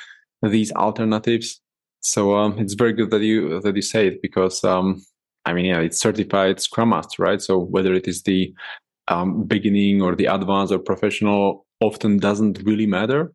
these 0.43 0.73
alternatives. 0.73 1.61
So 2.01 2.37
um, 2.37 2.59
it's 2.59 2.75
very 2.75 2.93
good 2.93 3.11
that 3.11 3.23
you 3.23 3.61
that 3.61 3.77
you 3.77 3.83
say 3.83 4.09
it 4.09 4.21
because 4.21 4.65
um, 4.65 5.01
I 5.45 5.53
mean, 5.53 5.67
yeah, 5.67 5.79
it's 5.79 6.01
certified 6.01 6.61
Scrum 6.61 6.89
Master, 6.89 7.23
right? 7.23 7.41
So 7.41 7.59
whether 7.59 7.95
it 7.95 8.09
is 8.09 8.23
the 8.23 8.53
um, 9.09 9.45
beginning 9.45 10.03
or 10.03 10.17
the 10.17 10.27
advanced 10.27 10.73
or 10.73 10.81
professional, 10.81 11.65
often 11.81 12.19
doesn't 12.19 12.63
really 12.65 12.87
matter. 12.87 13.33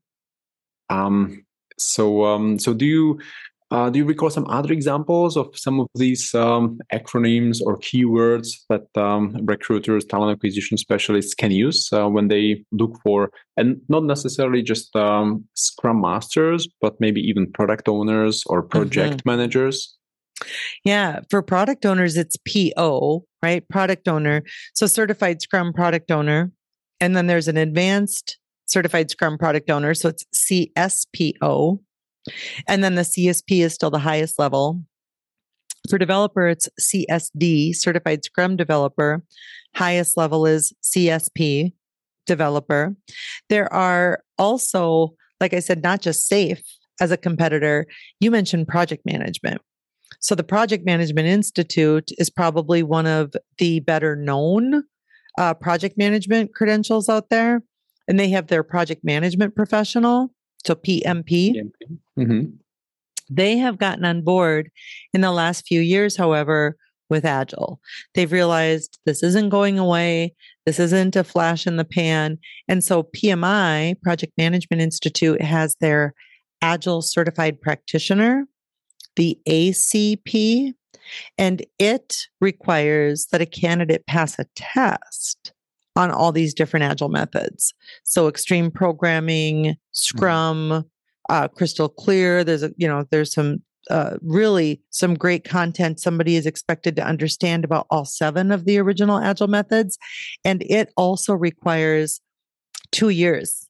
Um, 0.89 1.45
so 1.77 2.25
um, 2.25 2.59
so 2.59 2.73
do 2.73 2.85
you 2.85 3.19
uh, 3.69 3.89
do 3.89 3.99
you 3.99 4.06
recall 4.06 4.30
some 4.30 4.47
other 4.47 4.71
examples 4.71 5.36
of 5.36 5.49
some 5.53 5.80
of 5.80 5.88
these 5.95 6.34
um, 6.34 6.80
acronyms 6.93 7.60
or 7.62 7.77
keywords 7.80 8.49
that 8.69 8.86
um, 8.95 9.36
recruiters, 9.43 10.06
talent 10.06 10.32
acquisition 10.32 10.77
specialists 10.77 11.34
can 11.34 11.51
use 11.51 11.89
uh, 11.91 12.08
when 12.08 12.30
they 12.30 12.63
look 12.71 12.97
for, 13.03 13.30
and 13.58 13.82
not 13.89 14.03
necessarily 14.03 14.62
just 14.62 14.95
um, 14.95 15.43
Scrum 15.53 15.99
Masters, 15.99 16.67
but 16.80 16.95
maybe 17.01 17.19
even 17.21 17.51
product 17.51 17.89
owners 17.89 18.43
or 18.45 18.63
project 18.63 19.17
mm-hmm. 19.17 19.30
managers? 19.30 19.97
Yeah, 20.86 21.21
for 21.30 21.41
product 21.41 21.86
owners, 21.86 22.15
it's 22.15 22.38
PO, 22.38 23.25
right? 23.41 23.67
Product 23.67 24.08
owner. 24.08 24.43
So 24.75 24.88
certified 24.88 25.41
Scrum 25.41 25.73
product 25.73 26.12
owner. 26.12 26.51
And 26.99 27.15
then 27.15 27.27
there's 27.27 27.47
an 27.47 27.58
advanced 27.58 28.38
certified 28.65 29.10
Scrum 29.10 29.38
product 29.38 29.69
owner. 29.69 29.93
So 29.93 30.10
it's 30.10 30.25
CSPO. 30.36 31.80
And 32.67 32.83
then 32.83 32.95
the 32.95 33.01
CSP 33.03 33.63
is 33.63 33.73
still 33.73 33.91
the 33.91 33.99
highest 33.99 34.39
level. 34.39 34.81
For 35.89 35.97
developer, 35.97 36.47
it's 36.47 36.67
CSD, 36.79 37.75
Certified 37.75 38.23
Scrum 38.25 38.57
Developer. 38.57 39.23
Highest 39.75 40.17
level 40.17 40.45
is 40.45 40.73
CSP, 40.83 41.73
Developer. 42.25 42.95
There 43.49 43.71
are 43.73 44.21
also, 44.37 45.13
like 45.39 45.53
I 45.53 45.59
said, 45.59 45.81
not 45.83 46.01
just 46.01 46.29
SAFe 46.29 46.61
as 46.99 47.11
a 47.11 47.17
competitor. 47.17 47.85
You 48.19 48.31
mentioned 48.31 48.67
project 48.67 49.05
management. 49.05 49.61
So 50.19 50.35
the 50.35 50.43
Project 50.43 50.85
Management 50.85 51.27
Institute 51.27 52.09
is 52.17 52.29
probably 52.29 52.83
one 52.83 53.05
of 53.05 53.33
the 53.59 53.79
better 53.81 54.15
known 54.15 54.83
uh, 55.37 55.53
project 55.53 55.97
management 55.97 56.53
credentials 56.53 57.07
out 57.07 57.29
there. 57.29 57.61
And 58.07 58.19
they 58.19 58.29
have 58.29 58.47
their 58.47 58.63
project 58.63 59.03
management 59.03 59.55
professional. 59.55 60.33
So 60.67 60.75
PMP. 60.75 61.71
Mm-hmm. 62.19 62.49
They 63.30 63.58
have 63.58 63.77
gotten 63.77 64.03
on 64.03 64.21
board 64.21 64.69
in 65.13 65.21
the 65.21 65.32
last 65.32 65.65
few 65.65 65.80
years, 65.80 66.17
however, 66.17 66.75
with 67.10 67.23
Agile. 67.23 67.80
They've 68.13 68.32
realized 68.32 68.99
this 69.06 69.23
isn't 69.23 69.49
going 69.49 69.80
away. 69.80 70.36
This 70.65 70.77
isn't 70.80 71.15
a 71.15 71.23
flash 71.23 71.65
in 71.65 71.77
the 71.77 71.86
pan. 71.86 72.38
And 72.67 72.84
so 72.84 73.03
PMI, 73.03 74.01
Project 74.01 74.34
Management 74.38 74.82
Institute, 74.82 75.41
has 75.41 75.77
their 75.80 76.13
Agile 76.62 77.01
certified 77.01 77.62
practitioner, 77.62 78.45
the 79.15 79.39
ACP, 79.47 80.73
and 81.38 81.65
it 81.80 82.17
requires 82.41 83.27
that 83.32 83.39
a 83.39 83.45
candidate 83.45 84.06
pass 84.06 84.38
a 84.38 84.45
test 84.56 85.53
on 85.97 86.12
all 86.12 86.31
these 86.31 86.53
different 86.53 86.83
agile 86.83 87.10
methods. 87.10 87.73
So 88.03 88.27
extreme 88.27 88.71
programming, 88.71 89.63
mm-hmm. 89.63 89.71
Scrum, 89.91 90.69
mm-hmm. 90.69 91.33
uh, 91.33 91.47
Crystal 91.49 91.89
Clear. 91.89 92.43
There's 92.43 92.63
a 92.63 92.71
you 92.77 92.88
know 92.88 93.05
there's 93.10 93.33
some 93.33 93.63
uh, 93.89 94.17
really 94.21 94.81
some 94.91 95.15
great 95.15 95.43
content 95.43 95.99
somebody 95.99 96.36
is 96.36 96.45
expected 96.45 96.95
to 96.95 97.05
understand 97.05 97.65
about 97.65 97.88
all 97.89 98.05
seven 98.05 98.51
of 98.51 98.65
the 98.65 98.77
original 98.77 99.17
agile 99.17 99.47
methods, 99.47 99.97
and 100.45 100.63
it 100.69 100.93
also 100.95 101.33
requires 101.33 102.21
two 102.91 103.10
years 103.10 103.67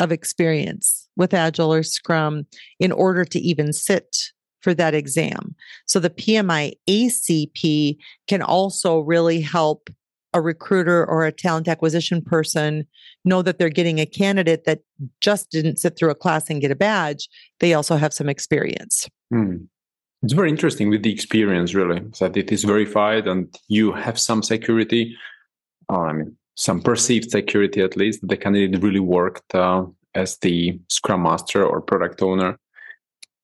of 0.00 0.12
experience 0.12 1.08
with 1.16 1.34
agile 1.34 1.72
or 1.72 1.82
Scrum 1.82 2.46
in 2.80 2.92
order 2.92 3.24
to 3.24 3.38
even 3.38 3.72
sit 3.72 4.16
for 4.60 4.74
that 4.74 4.94
exam. 4.94 5.54
So 5.86 6.00
the 6.00 6.10
PMI 6.10 6.72
ACP 6.88 7.96
can 8.26 8.42
also 8.42 9.00
really 9.00 9.40
help 9.40 9.90
a 10.34 10.40
recruiter 10.40 11.06
or 11.06 11.24
a 11.24 11.32
talent 11.32 11.68
acquisition 11.68 12.20
person 12.20 12.86
know 13.24 13.40
that 13.40 13.58
they're 13.58 13.70
getting 13.70 14.00
a 14.00 14.06
candidate 14.06 14.64
that 14.64 14.80
just 15.20 15.50
didn't 15.50 15.78
sit 15.78 15.96
through 15.96 16.10
a 16.10 16.14
class 16.14 16.50
and 16.50 16.60
get 16.60 16.70
a 16.70 16.76
badge. 16.76 17.28
They 17.60 17.72
also 17.72 17.96
have 17.96 18.12
some 18.12 18.28
experience. 18.28 19.08
Mm. 19.32 19.66
It's 20.22 20.32
very 20.32 20.50
interesting 20.50 20.90
with 20.90 21.02
the 21.02 21.12
experience, 21.12 21.74
really, 21.74 22.00
that 22.18 22.36
it 22.36 22.50
is 22.50 22.64
verified 22.64 23.26
and 23.28 23.54
you 23.68 23.92
have 23.92 24.18
some 24.18 24.42
security. 24.42 25.16
I 25.88 26.12
mean, 26.12 26.36
some 26.56 26.80
perceived 26.80 27.30
security 27.30 27.80
at 27.82 27.96
least. 27.96 28.20
that 28.22 28.28
The 28.28 28.36
candidate 28.36 28.82
really 28.82 29.00
worked 29.00 29.54
uh, 29.54 29.84
as 30.14 30.38
the 30.38 30.80
scrum 30.88 31.22
master 31.22 31.64
or 31.64 31.80
product 31.80 32.22
owner. 32.22 32.58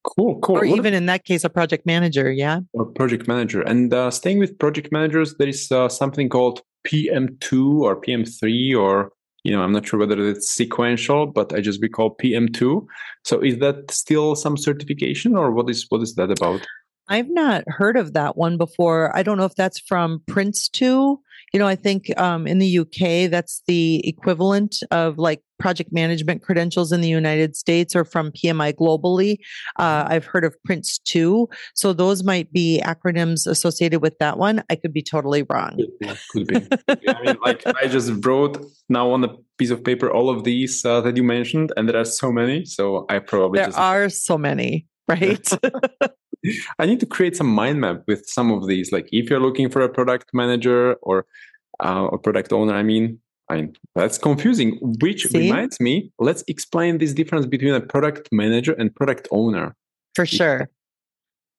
Cool, 0.02 0.40
cool. 0.40 0.56
Or 0.56 0.66
what 0.66 0.78
even 0.78 0.94
in 0.94 1.06
that 1.06 1.24
case, 1.24 1.44
a 1.44 1.50
project 1.50 1.84
manager, 1.84 2.32
yeah. 2.32 2.60
Or 2.72 2.86
project 2.86 3.28
manager. 3.28 3.60
And 3.60 3.92
uh, 3.92 4.10
staying 4.10 4.38
with 4.38 4.58
project 4.58 4.90
managers, 4.90 5.34
there 5.36 5.48
is 5.48 5.70
uh, 5.70 5.90
something 5.90 6.30
called 6.30 6.62
PM2 6.86 7.80
or 7.80 8.00
PM3 8.00 8.76
or 8.76 9.12
you 9.42 9.52
know, 9.52 9.62
I'm 9.62 9.72
not 9.72 9.86
sure 9.86 9.98
whether 9.98 10.28
it's 10.28 10.52
sequential, 10.52 11.26
but 11.26 11.54
I 11.54 11.60
just 11.60 11.80
recall 11.80 12.14
PM2. 12.16 12.84
So 13.24 13.40
is 13.40 13.58
that 13.60 13.90
still 13.90 14.34
some 14.34 14.58
certification 14.58 15.34
or 15.34 15.50
what 15.50 15.70
is 15.70 15.86
what 15.88 16.02
is 16.02 16.14
that 16.16 16.30
about? 16.30 16.66
I've 17.08 17.30
not 17.30 17.64
heard 17.66 17.96
of 17.96 18.12
that 18.12 18.36
one 18.36 18.56
before. 18.56 19.16
I 19.16 19.22
don't 19.22 19.36
know 19.36 19.44
if 19.44 19.56
that's 19.56 19.80
from 19.80 20.22
Prince2 20.30 21.16
you 21.52 21.58
know, 21.58 21.66
I 21.66 21.74
think 21.74 22.16
um, 22.18 22.46
in 22.46 22.58
the 22.58 22.78
UK, 22.78 23.30
that's 23.30 23.62
the 23.66 24.06
equivalent 24.06 24.76
of 24.90 25.18
like 25.18 25.42
project 25.58 25.92
management 25.92 26.42
credentials 26.42 26.92
in 26.92 27.00
the 27.00 27.08
United 27.08 27.54
States 27.56 27.94
or 27.94 28.04
from 28.04 28.30
PMI 28.32 28.72
globally. 28.72 29.36
Uh, 29.78 30.06
I've 30.08 30.24
heard 30.24 30.44
of 30.44 30.54
Prince 30.64 30.98
2. 30.98 31.48
So 31.74 31.92
those 31.92 32.22
might 32.22 32.52
be 32.52 32.80
acronyms 32.84 33.46
associated 33.46 34.00
with 34.00 34.16
that 34.18 34.38
one. 34.38 34.62
I 34.70 34.76
could 34.76 34.92
be 34.92 35.02
totally 35.02 35.44
wrong. 35.48 35.76
Could 35.76 36.46
be. 36.46 36.60
Could 36.88 37.00
be. 37.00 37.08
I 37.08 37.22
mean, 37.22 37.36
like 37.44 37.62
I 37.66 37.86
just 37.88 38.24
wrote 38.24 38.64
now 38.88 39.10
on 39.10 39.24
a 39.24 39.36
piece 39.58 39.70
of 39.70 39.84
paper 39.84 40.10
all 40.10 40.30
of 40.30 40.44
these 40.44 40.84
uh, 40.84 41.00
that 41.02 41.16
you 41.16 41.22
mentioned, 41.22 41.72
and 41.76 41.88
there 41.88 41.96
are 41.96 42.04
so 42.04 42.32
many. 42.32 42.64
So 42.64 43.06
I 43.08 43.18
probably 43.18 43.58
there 43.58 43.66
just... 43.66 43.78
are 43.78 44.08
so 44.08 44.38
many, 44.38 44.86
right? 45.08 45.46
I 46.78 46.86
need 46.86 47.00
to 47.00 47.06
create 47.06 47.36
some 47.36 47.46
mind 47.46 47.80
map 47.80 48.02
with 48.06 48.26
some 48.26 48.50
of 48.50 48.66
these. 48.66 48.92
Like 48.92 49.08
if 49.12 49.30
you're 49.30 49.40
looking 49.40 49.68
for 49.70 49.82
a 49.82 49.88
product 49.88 50.30
manager 50.32 50.94
or 51.02 51.26
uh, 51.82 52.06
or 52.06 52.18
product 52.18 52.52
owner, 52.52 52.74
I 52.74 52.82
mean, 52.82 53.18
I 53.48 53.56
mean 53.56 53.74
that's 53.94 54.18
confusing. 54.18 54.78
Which 55.00 55.26
See? 55.26 55.38
reminds 55.38 55.80
me, 55.80 56.12
let's 56.18 56.44
explain 56.48 56.98
this 56.98 57.12
difference 57.12 57.46
between 57.46 57.74
a 57.74 57.80
product 57.80 58.28
manager 58.32 58.72
and 58.72 58.94
product 58.94 59.28
owner. 59.30 59.76
For 60.14 60.26
sure. 60.26 60.68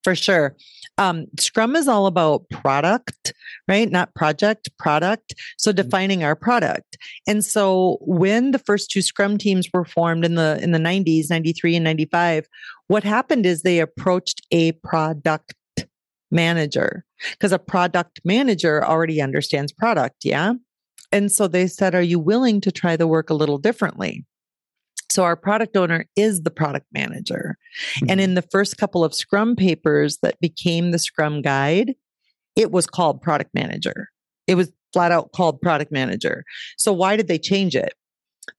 For 0.03 0.15
sure. 0.15 0.55
Um, 0.97 1.27
Scrum 1.39 1.75
is 1.75 1.87
all 1.87 2.05
about 2.05 2.49
product, 2.49 3.33
right? 3.67 3.89
Not 3.89 4.13
project, 4.15 4.69
product. 4.77 5.33
So 5.57 5.71
mm-hmm. 5.71 5.77
defining 5.77 6.23
our 6.23 6.35
product. 6.35 6.97
And 7.27 7.45
so 7.45 7.97
when 8.01 8.51
the 8.51 8.59
first 8.59 8.91
two 8.91 9.01
Scrum 9.01 9.37
teams 9.37 9.67
were 9.73 9.85
formed 9.85 10.25
in 10.25 10.35
the 10.35 10.59
in 10.61 10.71
the 10.71 10.79
90s, 10.79 11.29
93 11.29 11.75
and 11.75 11.83
95, 11.83 12.47
what 12.87 13.03
happened 13.03 13.45
is 13.45 13.61
they 13.61 13.79
approached 13.79 14.45
a 14.51 14.73
product 14.73 15.53
manager 16.31 17.05
because 17.31 17.51
a 17.51 17.59
product 17.59 18.21
manager 18.23 18.83
already 18.83 19.21
understands 19.21 19.71
product. 19.71 20.23
Yeah. 20.23 20.53
And 21.11 21.31
so 21.31 21.47
they 21.47 21.67
said, 21.67 21.93
Are 21.93 22.01
you 22.01 22.19
willing 22.19 22.61
to 22.61 22.71
try 22.71 22.95
the 22.95 23.07
work 23.07 23.29
a 23.29 23.35
little 23.35 23.57
differently? 23.57 24.25
So 25.11 25.23
our 25.23 25.35
product 25.35 25.75
owner 25.75 26.05
is 26.15 26.43
the 26.43 26.51
product 26.51 26.87
manager. 26.93 27.57
Mm-hmm. 27.95 28.05
And 28.09 28.21
in 28.21 28.35
the 28.35 28.41
first 28.41 28.77
couple 28.77 29.03
of 29.03 29.13
Scrum 29.13 29.55
papers 29.55 30.17
that 30.21 30.39
became 30.39 30.91
the 30.91 30.99
Scrum 30.99 31.41
guide, 31.41 31.93
it 32.55 32.71
was 32.71 32.87
called 32.87 33.21
product 33.21 33.51
manager. 33.53 34.07
It 34.47 34.55
was 34.55 34.71
flat 34.93 35.11
out 35.11 35.31
called 35.33 35.61
product 35.61 35.91
manager. 35.91 36.43
So 36.77 36.91
why 36.93 37.15
did 37.15 37.27
they 37.27 37.39
change 37.39 37.75
it? 37.75 37.93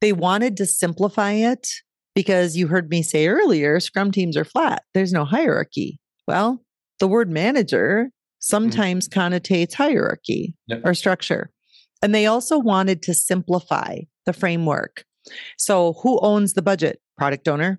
They 0.01 0.12
wanted 0.12 0.57
to 0.59 0.67
simplify 0.67 1.33
it 1.33 1.69
because 2.15 2.57
you 2.57 2.69
heard 2.69 2.91
me 2.91 3.03
say 3.03 3.27
earlier, 3.27 3.81
scrum 3.81 4.12
teams 4.12 4.37
are 4.37 4.45
flat. 4.45 4.83
There's 4.95 5.12
no 5.12 5.25
hierarchy. 5.25 5.99
Well, 6.27 6.62
the 7.01 7.09
word 7.09 7.31
manager 7.31 8.05
mm-hmm. 8.05 8.09
sometimes 8.41 9.09
mm-hmm. 9.09 9.21
connotates 9.21 9.75
hierarchy 9.75 10.55
yep. 10.67 10.83
or 10.85 10.95
structure. 10.95 11.51
And 12.03 12.15
they 12.15 12.27
also 12.27 12.59
wanted 12.59 13.03
to 13.03 13.15
simplify 13.15 14.01
the 14.27 14.33
framework. 14.33 15.05
So, 15.58 15.94
who 16.02 16.18
owns 16.20 16.54
the 16.54 16.62
budget? 16.62 17.00
Product 17.16 17.48
owner. 17.48 17.78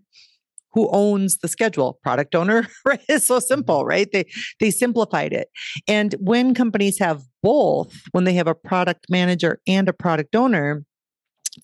who 0.73 0.89
owns 0.91 1.37
the 1.37 1.47
schedule 1.47 1.99
product 2.01 2.33
owner 2.35 2.67
right 2.85 3.01
it's 3.07 3.27
so 3.27 3.39
simple 3.39 3.79
mm-hmm. 3.79 3.89
right 3.89 4.11
they 4.11 4.25
they 4.59 4.71
simplified 4.71 5.31
it 5.31 5.49
and 5.87 6.15
when 6.19 6.53
companies 6.53 6.97
have 6.97 7.21
both 7.43 7.93
when 8.11 8.23
they 8.23 8.33
have 8.33 8.47
a 8.47 8.55
product 8.55 9.05
manager 9.09 9.59
and 9.67 9.87
a 9.87 9.93
product 9.93 10.35
owner 10.35 10.83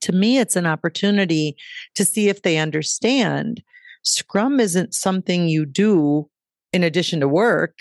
to 0.01 0.11
me 0.11 0.37
it's 0.37 0.55
an 0.55 0.67
opportunity 0.67 1.55
to 1.95 2.05
see 2.05 2.29
if 2.29 2.43
they 2.43 2.57
understand 2.57 3.63
scrum 4.03 4.59
isn't 4.59 4.93
something 4.93 5.47
you 5.47 5.65
do 5.65 6.29
in 6.71 6.83
addition 6.83 7.19
to 7.19 7.27
work 7.27 7.79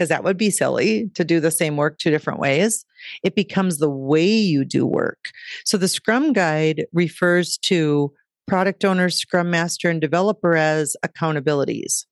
because 0.00 0.08
that 0.08 0.24
would 0.24 0.38
be 0.38 0.48
silly 0.48 1.10
to 1.14 1.22
do 1.22 1.40
the 1.40 1.50
same 1.50 1.76
work 1.76 1.98
two 1.98 2.08
different 2.08 2.40
ways. 2.40 2.86
It 3.22 3.34
becomes 3.34 3.76
the 3.76 3.90
way 3.90 4.26
you 4.26 4.64
do 4.64 4.86
work. 4.86 5.28
So 5.66 5.76
the 5.76 5.88
Scrum 5.88 6.32
Guide 6.32 6.86
refers 6.94 7.58
to 7.64 8.10
product 8.48 8.82
owner, 8.82 9.10
Scrum 9.10 9.50
Master, 9.50 9.90
and 9.90 10.00
developer 10.00 10.56
as 10.56 10.96
accountabilities, 11.04 12.06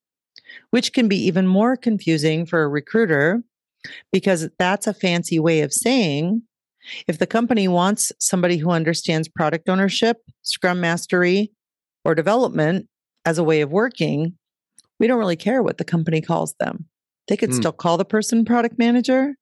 which 0.71 0.93
can 0.93 1.09
be 1.09 1.17
even 1.17 1.47
more 1.47 1.79
confusing 1.79 2.45
for 2.45 2.63
a 2.63 2.69
recruiter 2.69 3.43
because 4.13 4.51
that's 4.59 4.87
a 4.87 4.93
fancy 4.93 5.39
way 5.39 5.63
of 5.63 5.73
saying 5.73 6.43
if 7.07 7.19
the 7.19 7.27
company 7.27 7.69
wants 7.69 8.13
somebody 8.21 8.59
who 8.59 8.71
understands 8.71 9.29
product 9.29 9.67
ownership, 9.71 10.19
Scrum 10.43 10.79
Mastery, 10.79 11.53
or 12.05 12.15
development 12.15 12.87
as 13.25 13.39
a 13.39 13.45
way 13.45 13.63
of 13.63 13.73
working, 13.73 14.35
we 15.01 15.07
don't 15.07 15.19
really 15.19 15.37
care 15.37 15.63
what 15.63 15.79
the 15.79 15.85
company 15.85 16.21
calls 16.21 16.55
them. 16.61 16.85
They 17.29 17.37
could 17.37 17.51
mm. 17.51 17.57
still 17.57 17.73
call 17.73 17.97
the 17.97 18.05
person 18.05 18.45
product 18.45 18.79
manager, 18.79 19.37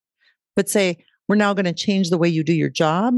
but 0.55 0.69
say, 0.69 0.99
we're 1.29 1.37
now 1.37 1.55
going 1.55 1.65
to 1.67 1.73
change 1.73 2.11
the 2.11 2.19
way 2.19 2.29
you 2.29 2.45
do 2.45 2.53
your 2.53 2.71
job 2.71 3.15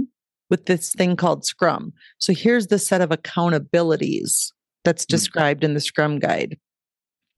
with 0.51 0.67
this 0.67 0.93
thing 0.93 1.17
called 1.17 1.45
Scrum. 1.45 1.93
So 2.19 2.33
here's 2.33 2.69
the 2.69 2.79
set 2.79 3.01
of 3.01 3.11
accountabilities 3.11 4.53
that's 4.85 5.05
hmm. 5.05 5.11
described 5.11 5.63
mm. 5.63 5.67
in 5.67 5.75
the 5.75 5.81
Scrum 5.81 6.19
guide. 6.19 6.59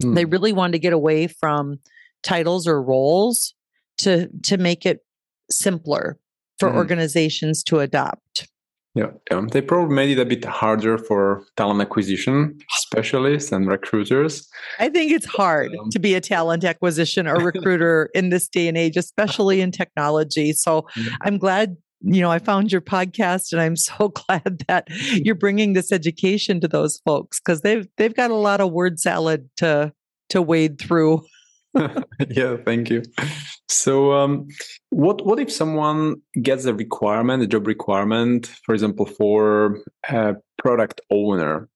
Mm. 0.03 0.15
They 0.15 0.25
really 0.25 0.53
wanted 0.53 0.73
to 0.73 0.79
get 0.79 0.93
away 0.93 1.27
from 1.27 1.81
titles 2.23 2.67
or 2.67 2.83
roles 2.83 3.55
to 3.99 4.29
to 4.43 4.57
make 4.57 4.87
it 4.87 5.01
simpler 5.51 6.19
for 6.59 6.71
mm. 6.71 6.75
organizations 6.75 7.63
to 7.65 7.81
adopt. 7.81 8.49
Yeah, 8.95 9.11
um, 9.31 9.49
they 9.49 9.61
probably 9.61 9.95
made 9.95 10.19
it 10.19 10.21
a 10.21 10.25
bit 10.25 10.45
harder 10.45 10.99
for 10.99 11.45
talent 11.57 11.81
acquisition 11.81 12.59
specialists 12.71 13.53
and 13.53 13.69
recruiters. 13.69 14.49
I 14.81 14.89
think 14.89 15.13
it's 15.13 15.27
hard 15.27 15.73
um, 15.77 15.91
to 15.91 16.01
be 16.01 16.15
a 16.15 16.21
talent 16.21 16.65
acquisition 16.65 17.29
or 17.29 17.37
recruiter 17.53 18.11
in 18.15 18.31
this 18.31 18.49
day 18.49 18.67
and 18.67 18.77
age, 18.77 18.97
especially 18.97 19.61
in 19.61 19.71
technology. 19.71 20.53
So 20.53 20.89
yeah. 20.97 21.15
I'm 21.21 21.39
glad 21.39 21.77
you 22.01 22.21
know 22.21 22.33
I 22.33 22.41
found 22.41 22.73
your 22.73 22.81
podcast, 22.81 23.53
and 23.53 23.61
I'm 23.61 23.77
so 23.77 24.09
glad 24.09 24.65
that 24.67 24.89
you're 25.13 25.37
bringing 25.37 25.75
this 25.75 25.93
education 25.93 26.61
to 26.61 26.69
those 26.69 27.01
folks 27.05 27.39
because 27.39 27.61
they've 27.61 27.87
they've 27.97 28.15
got 28.15 28.33
a 28.33 28.37
lot 28.37 28.61
of 28.61 28.73
word 28.73 28.99
salad 28.99 29.49
to 29.59 29.93
to 30.31 30.43
wade 30.43 30.81
through. 30.81 31.25
yeah, 32.29 32.57
thank 32.65 32.91
you. 32.91 33.03
So, 33.71 34.13
um, 34.13 34.49
what 34.91 35.25
what 35.25 35.39
if 35.39 35.51
someone 35.51 36.17
gets 36.43 36.65
a 36.65 36.75
requirement, 36.75 37.43
a 37.43 37.47
job 37.47 37.69
requirement, 37.69 38.49
for 38.65 38.75
example, 38.75 39.07
for 39.07 39.79
a 40.09 40.35
product 40.59 41.01
owner? 41.11 41.69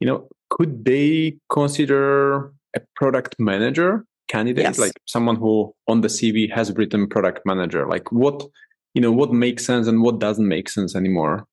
You 0.00 0.06
know, 0.08 0.28
could 0.48 0.86
they 0.86 1.36
consider 1.52 2.52
a 2.74 2.80
product 2.96 3.36
manager 3.38 4.06
candidate, 4.28 4.64
yes. 4.64 4.78
like 4.78 4.92
someone 5.06 5.36
who 5.36 5.74
on 5.86 6.00
the 6.00 6.08
CV 6.08 6.50
has 6.50 6.72
written 6.72 7.06
product 7.06 7.40
manager? 7.44 7.86
Like, 7.86 8.10
what 8.10 8.46
you 8.94 9.02
know, 9.02 9.12
what 9.12 9.30
makes 9.30 9.66
sense 9.66 9.86
and 9.86 10.02
what 10.02 10.18
doesn't 10.18 10.48
make 10.48 10.70
sense 10.70 10.96
anymore? 10.96 11.44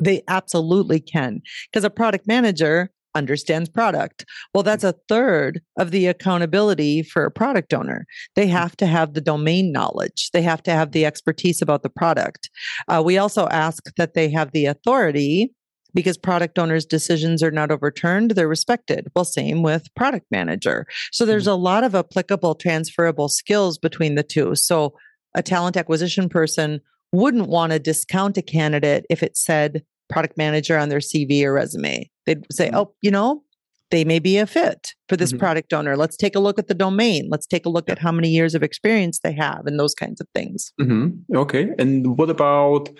They 0.00 0.22
absolutely 0.28 1.00
can, 1.00 1.40
because 1.72 1.82
a 1.82 1.90
product 1.90 2.26
manager 2.26 2.90
understands 3.18 3.68
product. 3.68 4.24
Well, 4.54 4.62
that's 4.62 4.84
a 4.84 4.94
third 5.08 5.60
of 5.78 5.90
the 5.90 6.06
accountability 6.06 7.02
for 7.02 7.24
a 7.24 7.30
product 7.30 7.74
owner. 7.74 8.06
They 8.36 8.46
mm. 8.46 8.52
have 8.52 8.76
to 8.78 8.86
have 8.86 9.12
the 9.12 9.20
domain 9.20 9.72
knowledge, 9.72 10.30
they 10.32 10.42
have 10.42 10.62
to 10.62 10.70
have 10.70 10.92
the 10.92 11.04
expertise 11.04 11.60
about 11.60 11.82
the 11.82 11.90
product. 11.90 12.48
Uh, 12.88 13.02
we 13.04 13.18
also 13.18 13.48
ask 13.48 13.94
that 13.96 14.14
they 14.14 14.30
have 14.30 14.52
the 14.52 14.66
authority 14.66 15.52
because 15.94 16.18
product 16.18 16.58
owners' 16.58 16.86
decisions 16.86 17.42
are 17.42 17.50
not 17.50 17.70
overturned, 17.70 18.32
they're 18.32 18.48
respected. 18.48 19.08
Well, 19.14 19.24
same 19.24 19.62
with 19.62 19.92
product 19.94 20.26
manager. 20.30 20.86
So 21.12 21.26
there's 21.26 21.46
mm. 21.46 21.52
a 21.52 21.56
lot 21.56 21.84
of 21.84 21.94
applicable 21.94 22.54
transferable 22.54 23.28
skills 23.28 23.78
between 23.78 24.14
the 24.14 24.22
two. 24.22 24.54
So 24.54 24.94
a 25.34 25.42
talent 25.42 25.76
acquisition 25.76 26.28
person 26.28 26.80
wouldn't 27.12 27.48
want 27.48 27.72
to 27.72 27.78
discount 27.78 28.36
a 28.36 28.42
candidate 28.42 29.06
if 29.10 29.22
it 29.22 29.36
said 29.36 29.82
product 30.08 30.36
manager 30.36 30.76
on 30.78 30.88
their 30.88 30.98
CV 30.98 31.42
or 31.44 31.52
resume. 31.52 32.10
They'd 32.28 32.44
say, 32.52 32.66
mm-hmm. 32.66 32.76
oh, 32.76 32.92
you 33.00 33.10
know, 33.10 33.42
they 33.90 34.04
may 34.04 34.18
be 34.18 34.36
a 34.36 34.46
fit 34.46 34.92
for 35.08 35.16
this 35.16 35.30
mm-hmm. 35.30 35.38
product 35.38 35.72
owner. 35.72 35.96
Let's 35.96 36.14
take 36.14 36.36
a 36.36 36.40
look 36.40 36.58
at 36.58 36.68
the 36.68 36.74
domain. 36.74 37.28
Let's 37.30 37.46
take 37.46 37.64
a 37.64 37.70
look 37.70 37.88
at 37.88 37.98
how 37.98 38.12
many 38.12 38.28
years 38.28 38.54
of 38.54 38.62
experience 38.62 39.20
they 39.20 39.32
have 39.32 39.66
and 39.66 39.80
those 39.80 39.94
kinds 39.94 40.20
of 40.20 40.26
things. 40.34 40.72
Mm-hmm. 40.78 41.36
Okay. 41.36 41.70
And 41.78 42.18
what 42.18 42.28
about 42.28 42.90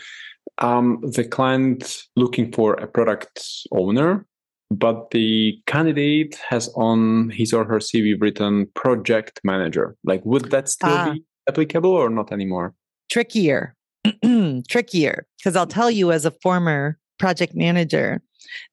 um, 0.58 1.00
the 1.02 1.24
client 1.24 2.04
looking 2.16 2.50
for 2.52 2.72
a 2.74 2.86
product 2.86 3.46
owner, 3.70 4.24
but 4.70 5.10
the 5.10 5.60
candidate 5.66 6.38
has 6.48 6.70
on 6.74 7.28
his 7.30 7.52
or 7.52 7.66
her 7.66 7.80
CV 7.80 8.18
written 8.18 8.66
project 8.74 9.40
manager? 9.44 9.94
Like, 10.04 10.24
would 10.24 10.50
that 10.52 10.70
still 10.70 10.88
ah. 10.88 11.12
be 11.12 11.22
applicable 11.50 11.90
or 11.90 12.08
not 12.08 12.32
anymore? 12.32 12.72
Trickier. 13.10 13.74
Trickier. 14.70 15.26
Because 15.38 15.54
I'll 15.54 15.66
tell 15.66 15.90
you, 15.90 16.12
as 16.12 16.24
a 16.24 16.30
former 16.30 16.98
project 17.18 17.54
manager, 17.54 18.22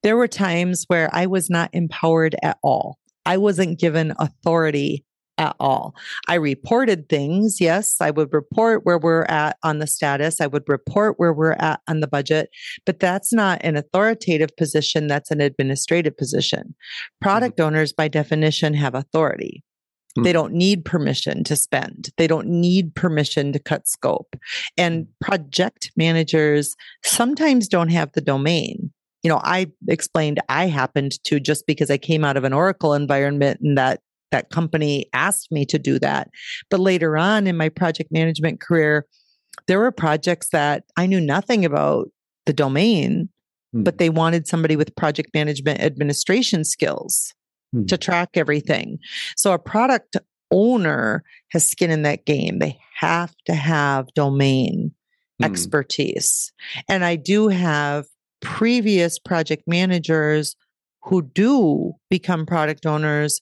there 0.04 0.18
were 0.18 0.28
times 0.28 0.86
where 0.88 1.10
I 1.14 1.26
was 1.26 1.50
not 1.50 1.70
empowered 1.74 2.36
at 2.44 2.58
all. 2.64 2.98
I 3.26 3.38
wasn't 3.38 3.80
given 3.80 4.14
authority 4.20 5.04
at 5.38 5.56
all. 5.60 5.96
I 6.28 6.36
reported 6.36 7.10
things. 7.10 7.60
Yes, 7.60 7.98
I 8.00 8.12
would 8.12 8.34
report 8.34 8.86
where 8.86 8.98
we're 8.98 9.24
at 9.24 9.58
on 9.64 9.80
the 9.80 9.88
status. 9.88 10.40
I 10.40 10.48
would 10.48 10.64
report 10.68 11.16
where 11.20 11.34
we're 11.34 11.54
at 11.54 11.82
on 11.88 12.00
the 12.00 12.08
budget, 12.08 12.50
but 12.86 13.00
that's 13.00 13.34
not 13.34 13.60
an 13.64 13.76
authoritative 13.76 14.56
position. 14.56 15.08
That's 15.08 15.32
an 15.32 15.42
administrative 15.42 16.16
position. 16.16 16.60
Mm-hmm. 16.60 17.26
Product 17.26 17.58
mm-hmm. 17.58 17.68
owners, 17.68 17.94
by 17.94 18.08
definition, 18.08 18.74
have 18.76 18.96
authority. 18.96 19.64
Mm-hmm. 20.18 20.24
They 20.24 20.34
don't 20.34 20.54
need 20.54 20.86
permission 20.86 21.44
to 21.44 21.56
spend. 21.56 22.10
They 22.18 22.28
don't 22.28 22.48
need 22.48 22.96
permission 22.96 23.52
to 23.52 23.60
cut 23.60 23.88
scope. 23.88 24.36
And 24.78 25.06
mm. 25.06 25.08
project 25.20 25.92
managers 25.98 26.76
sometimes 27.04 27.68
don't 27.68 27.90
have 27.90 28.14
the 28.14 28.22
domain 28.22 28.92
you 29.26 29.30
know, 29.30 29.42
I 29.44 29.72
explained 29.88 30.40
I 30.50 30.68
happened 30.68 31.14
to 31.24 31.40
just 31.40 31.66
because 31.66 31.90
I 31.90 31.98
came 31.98 32.24
out 32.24 32.38
of 32.38 32.44
an 32.44 32.54
Oracle 32.54 32.94
environment 32.94 33.60
and 33.60 33.76
that 33.76 34.00
that 34.30 34.52
company 34.52 35.08
asked 35.14 35.52
me 35.52 35.66
to 35.66 35.80
do 35.80 35.98
that. 35.98 36.30
But 36.70 36.80
later 36.80 37.18
on 37.18 37.48
in 37.48 37.58
my 37.58 37.70
project 37.70 38.12
management 38.12 38.62
career, 38.62 39.08
there 39.68 39.80
were 39.80 39.92
projects 39.92 40.50
that 40.52 40.84
I 40.96 41.08
knew 41.08 41.20
nothing 41.20 41.66
about 41.66 42.10
the 42.46 42.54
domain, 42.54 43.30
mm. 43.76 43.84
but 43.84 43.98
they 43.98 44.12
wanted 44.12 44.48
somebody 44.48 44.76
with 44.76 44.96
project 44.96 45.32
management 45.34 45.80
administration 45.82 46.64
skills 46.64 47.34
mm. 47.76 47.88
to 47.88 47.98
track 47.98 48.30
everything. 48.36 49.00
So 49.38 49.54
a 49.54 49.58
product 49.58 50.18
owner 50.52 51.24
has 51.50 51.68
skin 51.68 51.90
in 51.90 52.04
that 52.04 52.26
game. 52.26 52.60
They 52.60 52.78
have 53.00 53.34
to 53.48 53.56
have 53.56 54.14
domain 54.14 54.92
mm. 55.42 55.46
expertise. 55.48 56.54
And 56.88 57.04
I 57.04 57.16
do 57.16 57.48
have 57.48 58.06
previous 58.42 59.20
project 59.20 59.64
managers 59.68 60.56
who 61.04 61.22
do 61.22 61.94
become 62.10 62.46
product 62.46 62.86
owners, 62.86 63.42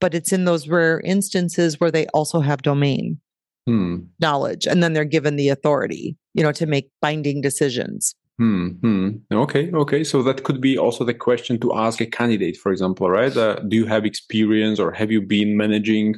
but 0.00 0.14
it's 0.14 0.32
in 0.32 0.44
those 0.44 0.68
rare 0.68 1.00
instances 1.00 1.80
where 1.80 1.90
they 1.90 2.06
also 2.08 2.40
have 2.40 2.62
domain 2.62 3.20
hmm. 3.66 3.98
knowledge 4.20 4.66
and 4.66 4.82
then 4.82 4.92
they're 4.92 5.04
given 5.04 5.36
the 5.36 5.48
authority, 5.48 6.16
you 6.34 6.42
know, 6.42 6.52
to 6.52 6.66
make 6.66 6.90
binding 7.00 7.40
decisions. 7.40 8.14
Hmm, 8.38 8.68
hmm. 8.82 9.08
Okay. 9.32 9.70
Okay. 9.72 10.04
So 10.04 10.22
that 10.22 10.44
could 10.44 10.60
be 10.60 10.76
also 10.76 11.04
the 11.04 11.14
question 11.14 11.58
to 11.60 11.74
ask 11.74 12.00
a 12.02 12.06
candidate, 12.06 12.58
for 12.58 12.70
example, 12.70 13.08
right? 13.08 13.34
Uh, 13.34 13.54
do 13.66 13.76
you 13.76 13.86
have 13.86 14.04
experience 14.04 14.78
or 14.78 14.92
have 14.92 15.10
you 15.10 15.22
been 15.22 15.56
managing? 15.56 16.16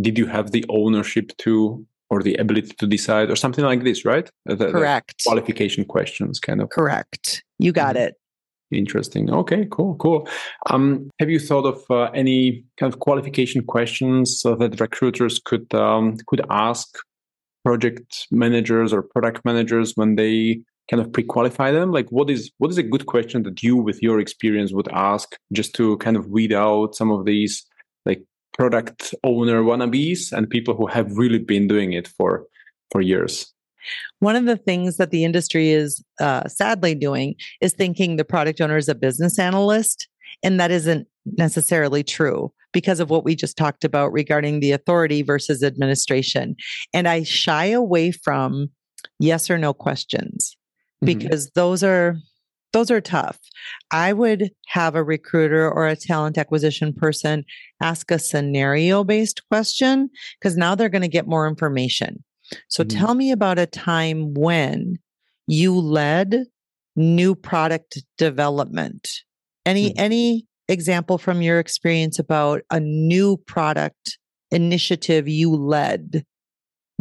Did 0.00 0.16
you 0.16 0.26
have 0.26 0.52
the 0.52 0.64
ownership 0.68 1.36
to 1.38 1.84
or 2.10 2.22
the 2.22 2.34
ability 2.36 2.74
to 2.78 2.86
decide 2.86 3.30
or 3.30 3.36
something 3.36 3.64
like 3.64 3.82
this, 3.84 4.04
right? 4.04 4.30
The, 4.44 4.70
Correct. 4.70 5.18
The 5.18 5.30
qualification 5.30 5.84
questions, 5.84 6.38
kind 6.38 6.60
of. 6.60 6.70
Correct. 6.70 7.42
You 7.58 7.72
got 7.72 7.96
mm-hmm. 7.96 8.08
it. 8.08 8.14
Interesting. 8.72 9.30
Okay, 9.30 9.66
cool, 9.70 9.94
cool. 9.96 10.28
Um, 10.70 11.08
have 11.20 11.30
you 11.30 11.38
thought 11.38 11.66
of 11.66 11.84
uh, 11.88 12.10
any 12.12 12.64
kind 12.78 12.92
of 12.92 12.98
qualification 12.98 13.62
questions 13.62 14.40
so 14.40 14.56
that 14.56 14.80
recruiters 14.80 15.38
could 15.38 15.72
um, 15.72 16.16
could 16.26 16.44
ask 16.50 16.98
project 17.64 18.26
managers 18.32 18.92
or 18.92 19.02
product 19.02 19.44
managers 19.44 19.92
when 19.94 20.16
they 20.16 20.60
kind 20.90 21.00
of 21.00 21.12
pre-qualify 21.12 21.70
them? 21.70 21.92
Like, 21.92 22.10
what 22.10 22.28
is 22.28 22.50
what 22.58 22.72
is 22.72 22.78
a 22.78 22.82
good 22.82 23.06
question 23.06 23.44
that 23.44 23.62
you, 23.62 23.76
with 23.76 24.02
your 24.02 24.18
experience, 24.18 24.72
would 24.72 24.88
ask 24.92 25.36
just 25.52 25.72
to 25.76 25.96
kind 25.98 26.16
of 26.16 26.26
weed 26.28 26.52
out 26.52 26.96
some 26.96 27.12
of 27.12 27.24
these 27.24 27.64
product 28.56 29.14
owner 29.22 29.62
wannabes 29.62 30.32
and 30.32 30.48
people 30.48 30.74
who 30.74 30.86
have 30.86 31.16
really 31.16 31.38
been 31.38 31.68
doing 31.68 31.92
it 31.92 32.08
for 32.08 32.46
for 32.90 33.00
years? 33.00 33.52
One 34.18 34.34
of 34.34 34.46
the 34.46 34.56
things 34.56 34.96
that 34.96 35.10
the 35.10 35.24
industry 35.24 35.70
is 35.70 36.02
uh, 36.20 36.48
sadly 36.48 36.94
doing 36.94 37.36
is 37.60 37.72
thinking 37.72 38.16
the 38.16 38.24
product 38.24 38.60
owner 38.60 38.76
is 38.76 38.88
a 38.88 38.94
business 38.94 39.38
analyst 39.38 40.08
And 40.42 40.60
that 40.60 40.70
isn't 40.70 41.06
necessarily 41.24 42.02
true 42.02 42.52
because 42.72 43.00
of 43.00 43.10
what 43.10 43.24
we 43.24 43.34
just 43.34 43.56
talked 43.56 43.84
about 43.84 44.12
regarding 44.12 44.60
the 44.60 44.72
authority 44.72 45.22
versus 45.22 45.62
administration. 45.62 46.56
And 46.92 47.08
I 47.08 47.22
shy 47.22 47.66
away 47.66 48.12
from 48.12 48.70
yes 49.18 49.50
or 49.50 49.58
no 49.58 49.72
questions 49.72 50.56
mm-hmm. 51.02 51.18
because 51.18 51.46
mm-hmm. 51.46 51.60
those 51.60 51.82
are 51.82 52.16
those 52.76 52.90
are 52.90 53.00
tough. 53.00 53.38
I 53.90 54.12
would 54.12 54.50
have 54.66 54.94
a 54.94 55.02
recruiter 55.02 55.66
or 55.66 55.86
a 55.86 55.96
talent 55.96 56.36
acquisition 56.36 56.92
person 56.92 57.42
ask 57.80 58.10
a 58.10 58.18
scenario 58.18 59.02
based 59.02 59.40
question 59.48 60.10
because 60.38 60.58
now 60.58 60.74
they're 60.74 60.90
going 60.90 61.00
to 61.00 61.08
get 61.08 61.26
more 61.26 61.48
information. 61.48 62.22
So 62.68 62.84
mm-hmm. 62.84 62.98
tell 62.98 63.14
me 63.14 63.32
about 63.32 63.58
a 63.58 63.64
time 63.64 64.34
when 64.34 64.98
you 65.46 65.74
led 65.74 66.44
new 66.96 67.34
product 67.34 68.02
development. 68.18 69.08
Any 69.64 69.88
mm-hmm. 69.88 69.98
any 69.98 70.46
example 70.68 71.16
from 71.16 71.40
your 71.40 71.58
experience 71.58 72.18
about 72.18 72.60
a 72.70 72.78
new 72.78 73.38
product 73.38 74.18
initiative 74.50 75.26
you 75.26 75.50
led? 75.50 76.26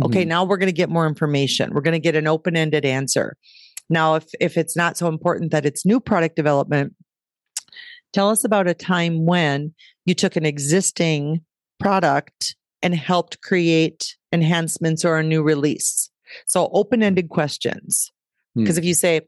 Okay, 0.02 0.22
mm-hmm. 0.22 0.30
now 0.30 0.46
we're 0.46 0.58
going 0.58 0.68
to 0.68 0.74
get 0.74 0.90
more 0.90 1.06
information. 1.06 1.74
We're 1.74 1.82
going 1.82 1.94
to 1.94 2.00
get 2.00 2.16
an 2.16 2.28
open-ended 2.28 2.86
answer. 2.86 3.36
Now, 3.90 4.16
if 4.16 4.26
if 4.40 4.58
it's 4.58 4.76
not 4.76 4.98
so 4.98 5.08
important 5.08 5.52
that 5.52 5.66
it's 5.66 5.86
new 5.86 6.00
product 6.00 6.36
development, 6.36 6.94
tell 8.14 8.30
us 8.30 8.44
about 8.44 8.68
a 8.68 8.74
time 8.74 9.26
when 9.26 9.74
you 10.06 10.14
took 10.14 10.36
an 10.36 10.46
existing 10.46 11.42
product 11.80 12.56
and 12.82 12.96
helped 12.96 13.42
create 13.42 14.16
enhancements 14.32 15.04
or 15.04 15.18
a 15.18 15.24
new 15.24 15.42
release. 15.42 16.10
So 16.46 16.70
open-ended 16.74 17.30
questions. 17.30 18.12
Because 18.56 18.76
hmm. 18.76 18.80
if 18.80 18.86
you 18.86 18.94
say, 18.94 19.22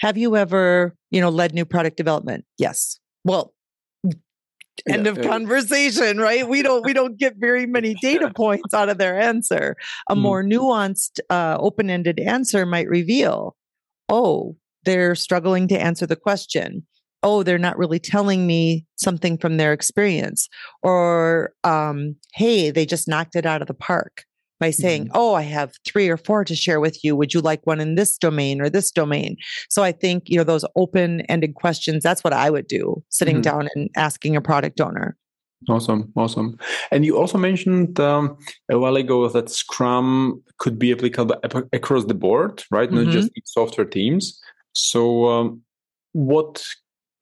have 0.00 0.16
you 0.16 0.36
ever, 0.36 0.94
you 1.10 1.20
know, 1.20 1.28
led 1.28 1.54
new 1.54 1.64
product 1.64 1.96
development? 1.96 2.44
Yes. 2.58 2.98
Well, 3.24 3.52
end 4.88 5.06
yeah, 5.06 5.12
of 5.12 5.18
yeah. 5.18 5.24
conversation, 5.24 6.18
right? 6.18 6.48
We 6.48 6.62
don't 6.62 6.84
we 6.84 6.92
don't 6.92 7.18
get 7.18 7.34
very 7.36 7.66
many 7.66 7.94
data 7.94 8.30
points 8.36 8.74
out 8.74 8.88
of 8.88 8.98
their 8.98 9.18
answer. 9.18 9.76
A 10.08 10.14
hmm. 10.14 10.20
more 10.20 10.42
nuanced, 10.42 11.20
uh, 11.30 11.56
open-ended 11.58 12.20
answer 12.20 12.66
might 12.66 12.88
reveal, 12.88 13.56
oh, 14.08 14.56
they're 14.84 15.14
struggling 15.14 15.68
to 15.68 15.80
answer 15.80 16.06
the 16.06 16.16
question. 16.16 16.86
Oh, 17.22 17.42
they're 17.42 17.58
not 17.58 17.76
really 17.76 17.98
telling 17.98 18.46
me 18.46 18.86
something 18.96 19.38
from 19.38 19.56
their 19.56 19.72
experience. 19.72 20.48
Or, 20.82 21.52
um, 21.64 22.14
hey, 22.34 22.70
they 22.70 22.86
just 22.86 23.08
knocked 23.08 23.34
it 23.34 23.44
out 23.44 23.60
of 23.60 23.68
the 23.68 23.74
park 23.74 24.24
by 24.60 24.70
saying, 24.70 25.04
mm-hmm. 25.04 25.16
Oh, 25.16 25.34
I 25.34 25.42
have 25.42 25.72
three 25.84 26.08
or 26.08 26.16
four 26.16 26.44
to 26.44 26.54
share 26.54 26.80
with 26.80 27.04
you. 27.04 27.16
Would 27.16 27.34
you 27.34 27.40
like 27.40 27.66
one 27.66 27.80
in 27.80 27.96
this 27.96 28.16
domain 28.16 28.60
or 28.60 28.70
this 28.70 28.90
domain? 28.90 29.36
So 29.68 29.82
I 29.82 29.92
think, 29.92 30.24
you 30.26 30.38
know, 30.38 30.44
those 30.44 30.64
open 30.76 31.22
ended 31.22 31.54
questions, 31.54 32.02
that's 32.02 32.24
what 32.24 32.32
I 32.32 32.48
would 32.48 32.68
do 32.68 33.02
sitting 33.08 33.36
mm-hmm. 33.36 33.42
down 33.42 33.68
and 33.74 33.90
asking 33.96 34.36
a 34.36 34.40
product 34.40 34.80
owner. 34.80 35.16
Awesome, 35.68 36.12
awesome. 36.16 36.56
And 36.90 37.04
you 37.04 37.18
also 37.18 37.36
mentioned 37.36 37.98
um, 37.98 38.38
a 38.70 38.78
while 38.78 38.96
ago 38.96 39.28
that 39.28 39.50
Scrum 39.50 40.42
could 40.58 40.78
be 40.78 40.92
applicable 40.92 41.36
across 41.72 42.04
the 42.04 42.14
board, 42.14 42.62
right? 42.70 42.88
Mm-hmm. 42.88 43.04
Not 43.04 43.12
just 43.12 43.30
software 43.44 43.86
teams. 43.86 44.40
So, 44.74 45.28
um, 45.28 45.62
what 46.12 46.64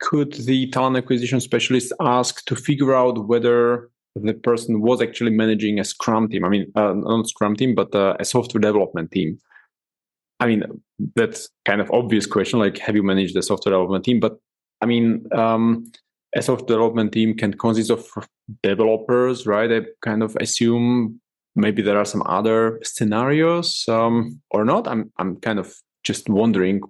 could 0.00 0.34
the 0.34 0.68
talent 0.70 0.96
acquisition 0.96 1.40
specialist 1.40 1.92
ask 2.00 2.44
to 2.44 2.54
figure 2.54 2.94
out 2.94 3.26
whether 3.26 3.88
the 4.22 4.34
person 4.34 4.80
was 4.80 5.02
actually 5.02 5.30
managing 5.30 5.78
a 5.78 5.84
Scrum 5.84 6.28
team. 6.28 6.44
I 6.44 6.48
mean, 6.48 6.72
uh, 6.74 6.94
not 6.94 7.28
Scrum 7.28 7.56
team, 7.56 7.74
but 7.74 7.94
uh, 7.94 8.16
a 8.18 8.24
software 8.24 8.60
development 8.60 9.10
team. 9.10 9.38
I 10.40 10.46
mean, 10.46 10.62
that's 11.14 11.48
kind 11.64 11.80
of 11.80 11.90
obvious 11.90 12.26
question. 12.26 12.58
Like, 12.58 12.78
have 12.78 12.96
you 12.96 13.02
managed 13.02 13.36
a 13.36 13.42
software 13.42 13.72
development 13.72 14.04
team? 14.04 14.20
But 14.20 14.38
I 14.80 14.86
mean, 14.86 15.26
um, 15.32 15.90
a 16.36 16.42
software 16.42 16.66
development 16.66 17.12
team 17.12 17.34
can 17.34 17.54
consist 17.54 17.90
of 17.90 18.06
developers, 18.62 19.46
right? 19.46 19.72
I 19.72 19.80
kind 20.02 20.22
of 20.22 20.36
assume 20.40 21.20
maybe 21.54 21.82
there 21.82 21.98
are 21.98 22.04
some 22.04 22.22
other 22.26 22.78
scenarios 22.82 23.84
um, 23.88 24.40
or 24.50 24.64
not. 24.64 24.86
I'm 24.86 25.12
I'm 25.18 25.36
kind 25.36 25.58
of 25.58 25.74
just 26.04 26.28
wondering, 26.28 26.80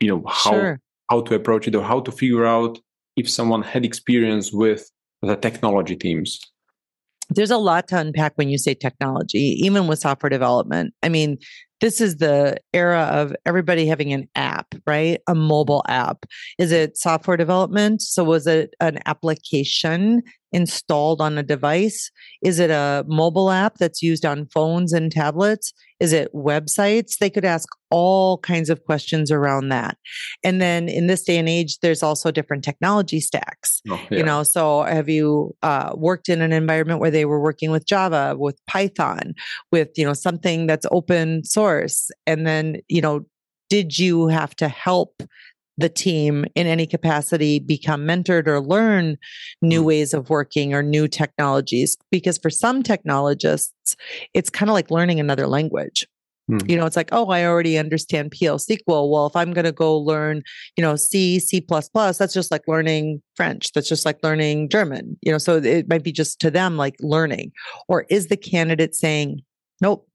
you 0.00 0.08
know, 0.08 0.24
how 0.26 0.50
sure. 0.50 0.80
how 1.10 1.20
to 1.22 1.34
approach 1.34 1.68
it 1.68 1.74
or 1.74 1.84
how 1.84 2.00
to 2.00 2.12
figure 2.12 2.44
out 2.44 2.78
if 3.16 3.28
someone 3.30 3.62
had 3.62 3.84
experience 3.84 4.52
with 4.52 4.90
the 5.22 5.36
technology 5.36 5.96
teams 5.96 6.40
there's 7.34 7.50
a 7.50 7.58
lot 7.58 7.88
to 7.88 7.98
unpack 7.98 8.32
when 8.36 8.48
you 8.48 8.58
say 8.58 8.74
technology, 8.74 9.56
even 9.64 9.86
with 9.86 10.00
software 10.00 10.30
development. 10.30 10.94
I 11.02 11.08
mean, 11.08 11.38
this 11.82 12.00
is 12.00 12.18
the 12.18 12.56
era 12.72 13.02
of 13.12 13.34
everybody 13.44 13.86
having 13.86 14.12
an 14.12 14.28
app, 14.36 14.72
right? 14.86 15.20
A 15.26 15.34
mobile 15.34 15.82
app. 15.88 16.24
Is 16.56 16.70
it 16.70 16.96
software 16.96 17.36
development? 17.36 18.02
So 18.02 18.22
was 18.22 18.46
it 18.46 18.74
an 18.80 19.00
application 19.04 20.22
installed 20.52 21.20
on 21.20 21.38
a 21.38 21.42
device? 21.42 22.10
Is 22.42 22.58
it 22.58 22.70
a 22.70 23.04
mobile 23.08 23.50
app 23.50 23.78
that's 23.78 24.02
used 24.02 24.24
on 24.24 24.46
phones 24.46 24.92
and 24.92 25.10
tablets? 25.10 25.72
Is 26.00 26.12
it 26.12 26.32
websites? 26.34 27.18
They 27.18 27.30
could 27.30 27.44
ask 27.44 27.68
all 27.90 28.38
kinds 28.38 28.70
of 28.70 28.84
questions 28.84 29.30
around 29.30 29.68
that. 29.68 29.96
And 30.42 30.60
then 30.60 30.88
in 30.88 31.06
this 31.06 31.22
day 31.22 31.38
and 31.38 31.48
age, 31.48 31.78
there's 31.78 32.02
also 32.02 32.30
different 32.30 32.64
technology 32.64 33.20
stacks. 33.20 33.80
Oh, 33.88 34.00
yeah. 34.10 34.18
You 34.18 34.24
know, 34.24 34.42
so 34.42 34.82
have 34.82 35.08
you 35.08 35.54
uh, 35.62 35.92
worked 35.94 36.28
in 36.28 36.40
an 36.40 36.52
environment 36.52 37.00
where 37.00 37.10
they 37.10 37.24
were 37.24 37.40
working 37.40 37.70
with 37.70 37.86
Java, 37.86 38.34
with 38.36 38.58
Python, 38.66 39.34
with, 39.70 39.90
you 39.96 40.04
know, 40.04 40.14
something 40.14 40.66
that's 40.66 40.86
open 40.90 41.44
source? 41.44 42.10
And 42.26 42.46
then, 42.46 42.78
you 42.88 43.00
know, 43.00 43.24
did 43.70 43.98
you 43.98 44.26
have 44.26 44.54
to 44.56 44.68
help 44.68 45.22
the 45.78 45.88
team 45.88 46.44
in 46.54 46.66
any 46.66 46.86
capacity 46.86 47.58
become 47.58 48.02
mentored 48.02 48.46
or 48.46 48.60
learn 48.60 49.16
new 49.62 49.82
mm. 49.82 49.86
ways 49.86 50.14
of 50.14 50.30
working 50.30 50.74
or 50.74 50.82
new 50.82 51.08
technologies 51.08 51.96
because 52.10 52.38
for 52.38 52.50
some 52.50 52.82
technologists 52.82 53.96
it's 54.34 54.50
kind 54.50 54.68
of 54.68 54.74
like 54.74 54.90
learning 54.90 55.20
another 55.20 55.46
language. 55.46 56.06
Mm. 56.50 56.68
you 56.68 56.76
know 56.76 56.84
it's 56.86 56.96
like 56.96 57.10
oh 57.12 57.28
i 57.28 57.44
already 57.44 57.78
understand 57.78 58.32
pl 58.32 58.58
sql 58.58 59.08
well 59.08 59.26
if 59.26 59.36
i'm 59.36 59.52
going 59.52 59.64
to 59.64 59.70
go 59.70 59.96
learn 59.96 60.42
you 60.76 60.82
know 60.82 60.96
c 60.96 61.38
c++ 61.38 61.64
that's 61.70 62.34
just 62.34 62.50
like 62.50 62.66
learning 62.66 63.22
french. 63.36 63.72
That's 63.72 63.88
just 63.88 64.04
like 64.04 64.18
learning 64.24 64.68
german. 64.68 65.16
You 65.22 65.30
know 65.30 65.38
so 65.38 65.58
it 65.58 65.88
might 65.88 66.02
be 66.02 66.10
just 66.10 66.40
to 66.40 66.50
them 66.50 66.76
like 66.76 66.96
learning. 67.00 67.52
Or 67.88 68.06
is 68.10 68.26
the 68.26 68.36
candidate 68.36 68.94
saying 68.94 69.40
nope. 69.80 70.08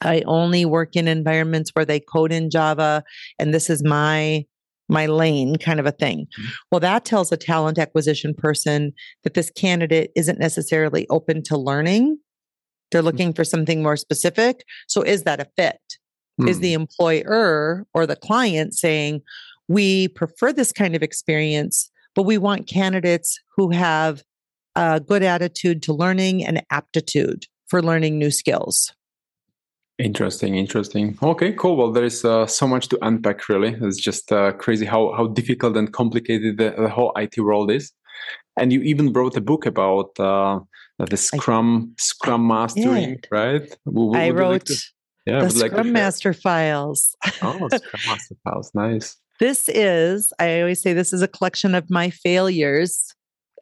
I 0.00 0.22
only 0.26 0.64
work 0.64 0.96
in 0.96 1.08
environments 1.08 1.70
where 1.72 1.84
they 1.84 2.00
code 2.00 2.32
in 2.32 2.50
Java 2.50 3.04
and 3.38 3.54
this 3.54 3.70
is 3.70 3.82
my 3.84 4.44
my 4.88 5.06
lane 5.06 5.56
kind 5.56 5.80
of 5.80 5.86
a 5.86 5.92
thing. 5.92 6.26
Mm-hmm. 6.38 6.50
Well, 6.70 6.80
that 6.80 7.04
tells 7.04 7.32
a 7.32 7.36
talent 7.36 7.78
acquisition 7.78 8.34
person 8.34 8.92
that 9.22 9.34
this 9.34 9.50
candidate 9.50 10.10
isn't 10.14 10.38
necessarily 10.38 11.06
open 11.10 11.42
to 11.44 11.56
learning. 11.56 12.18
They're 12.90 13.00
mm-hmm. 13.00 13.06
looking 13.06 13.32
for 13.32 13.44
something 13.44 13.82
more 13.82 13.96
specific. 13.96 14.64
So 14.88 15.02
is 15.02 15.22
that 15.24 15.40
a 15.40 15.46
fit? 15.56 15.80
Mm-hmm. 16.40 16.48
Is 16.48 16.60
the 16.60 16.74
hmm. 16.74 16.82
employer 16.82 17.86
or 17.94 18.06
the 18.06 18.16
client 18.16 18.74
saying, 18.74 19.22
we 19.68 20.08
prefer 20.08 20.52
this 20.52 20.72
kind 20.72 20.96
of 20.96 21.02
experience, 21.02 21.90
but 22.14 22.24
we 22.24 22.38
want 22.38 22.66
candidates 22.66 23.38
who 23.56 23.70
have 23.70 24.22
a 24.74 25.00
good 25.00 25.22
attitude 25.22 25.82
to 25.84 25.92
learning 25.92 26.44
and 26.44 26.62
aptitude 26.70 27.46
for 27.68 27.80
learning 27.80 28.18
new 28.18 28.30
skills? 28.30 28.92
Interesting, 29.98 30.56
interesting. 30.56 31.16
Okay, 31.22 31.52
cool. 31.52 31.76
Well, 31.76 31.92
there 31.92 32.04
is 32.04 32.24
uh, 32.24 32.46
so 32.46 32.66
much 32.66 32.88
to 32.88 32.98
unpack. 33.02 33.48
Really, 33.48 33.76
it's 33.80 34.00
just 34.00 34.32
uh, 34.32 34.52
crazy 34.52 34.84
how 34.84 35.12
how 35.16 35.28
difficult 35.28 35.76
and 35.76 35.92
complicated 35.92 36.58
the, 36.58 36.74
the, 36.76 36.88
whole 36.88 37.12
IT 37.16 37.38
world 37.38 37.70
is. 37.70 37.92
And 38.56 38.72
you 38.72 38.80
even 38.82 39.12
wrote 39.12 39.36
a 39.36 39.40
book 39.40 39.66
about 39.66 40.18
uh, 40.18 40.60
the 40.98 41.16
Scrum 41.16 41.92
I, 41.92 42.02
Scrum 42.02 42.46
Mastering, 42.46 43.20
right? 43.30 43.76
Would, 43.84 44.18
I 44.18 44.30
wrote 44.30 44.52
like 44.52 44.64
to, 44.64 44.82
yeah, 45.26 45.40
the 45.44 45.50
Scrum 45.50 45.86
like 45.86 45.92
Master 45.92 46.32
Files. 46.32 47.14
oh, 47.42 47.68
Scrum 47.68 48.02
Master 48.06 48.34
Files, 48.42 48.72
nice. 48.74 49.16
This 49.38 49.68
is, 49.68 50.32
I 50.40 50.60
always 50.60 50.80
say, 50.80 50.92
this 50.92 51.12
is 51.12 51.22
a 51.22 51.28
collection 51.28 51.74
of 51.74 51.88
my 51.90 52.10
failures 52.10 53.14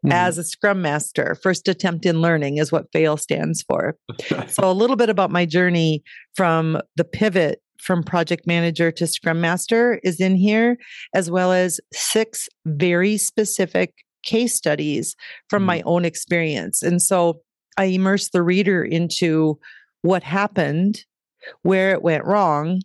mm-hmm. 0.04 0.12
as 0.12 0.38
a 0.38 0.44
scrum 0.44 0.82
master. 0.82 1.36
First 1.42 1.68
attempt 1.68 2.06
in 2.06 2.20
learning 2.20 2.58
is 2.58 2.72
what 2.72 2.90
FAIL 2.92 3.16
stands 3.16 3.62
for. 3.62 3.96
so, 4.48 4.70
a 4.70 4.72
little 4.72 4.96
bit 4.96 5.08
about 5.08 5.30
my 5.30 5.46
journey 5.46 6.02
from 6.34 6.80
the 6.96 7.04
pivot 7.04 7.60
from 7.80 8.02
project 8.04 8.46
manager 8.46 8.92
to 8.92 9.06
scrum 9.08 9.40
master 9.40 10.00
is 10.04 10.20
in 10.20 10.36
here, 10.36 10.76
as 11.14 11.30
well 11.30 11.52
as 11.52 11.80
six 11.92 12.48
very 12.64 13.16
specific 13.16 13.92
case 14.24 14.54
studies 14.54 15.16
from 15.48 15.62
mm-hmm. 15.62 15.66
my 15.66 15.82
own 15.82 16.04
experience. 16.04 16.82
And 16.82 17.00
so, 17.00 17.40
I 17.76 17.84
immerse 17.84 18.30
the 18.30 18.42
reader 18.42 18.84
into 18.84 19.58
what 20.02 20.22
happened, 20.22 21.04
where 21.62 21.92
it 21.92 22.02
went 22.02 22.24
wrong, 22.24 22.82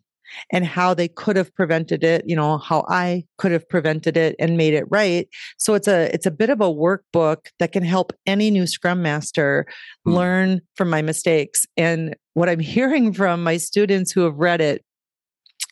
and 0.52 0.66
how 0.66 0.94
they 0.94 1.08
could 1.08 1.36
have 1.36 1.54
prevented 1.56 2.04
it 2.04 2.24
you 2.28 2.36
know 2.36 2.58
how 2.58 2.86
i 2.90 3.24
could 3.38 3.52
have 3.52 3.68
prevented 3.70 4.18
it 4.18 4.36
and 4.40 4.58
made 4.58 4.74
it 4.74 4.86
right 4.90 5.28
so 5.58 5.74
it's 5.74 5.88
a 5.88 6.14
it's 6.14 6.26
a 6.26 6.32
bit 6.32 6.50
of 6.50 6.62
a 6.62 6.66
workbook 6.66 7.48
that 7.60 7.72
can 7.72 7.84
help 7.84 8.12
any 8.26 8.52
new 8.52 8.68
scrum 8.68 9.02
master 9.02 9.66
mm. 10.08 10.14
learn 10.14 10.62
from 10.76 10.90
my 10.90 11.02
mistakes 11.02 11.66
and 11.76 12.16
what 12.34 12.50
i'm 12.50 12.60
hearing 12.78 13.14
from 13.14 13.44
my 13.44 13.58
students 13.58 14.12
who 14.12 14.22
have 14.22 14.38
read 14.38 14.62
it 14.62 14.84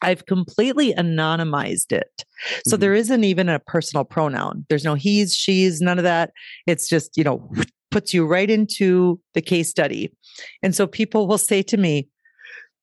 I've 0.02 0.26
completely 0.26 0.94
anonymized 0.94 1.92
it. 1.92 2.26
So 2.66 2.76
mm-hmm. 2.76 2.82
there 2.82 2.94
isn't 2.94 3.24
even 3.24 3.50
a 3.50 3.60
personal 3.60 4.04
pronoun. 4.04 4.66
There's 4.70 4.84
no 4.84 4.94
he's, 4.94 5.34
she's, 5.34 5.82
none 5.82 5.98
of 5.98 6.04
that. 6.04 6.32
It's 6.68 6.88
just, 6.88 7.18
you 7.18 7.24
know, 7.24 7.50
puts 7.92 8.14
you 8.14 8.26
right 8.26 8.50
into 8.50 9.20
the 9.34 9.42
case 9.42 9.70
study. 9.70 10.12
And 10.62 10.76
so 10.76 10.86
people 10.86 11.28
will 11.28 11.38
say 11.38 11.64
to 11.64 11.78
me, 11.78 12.10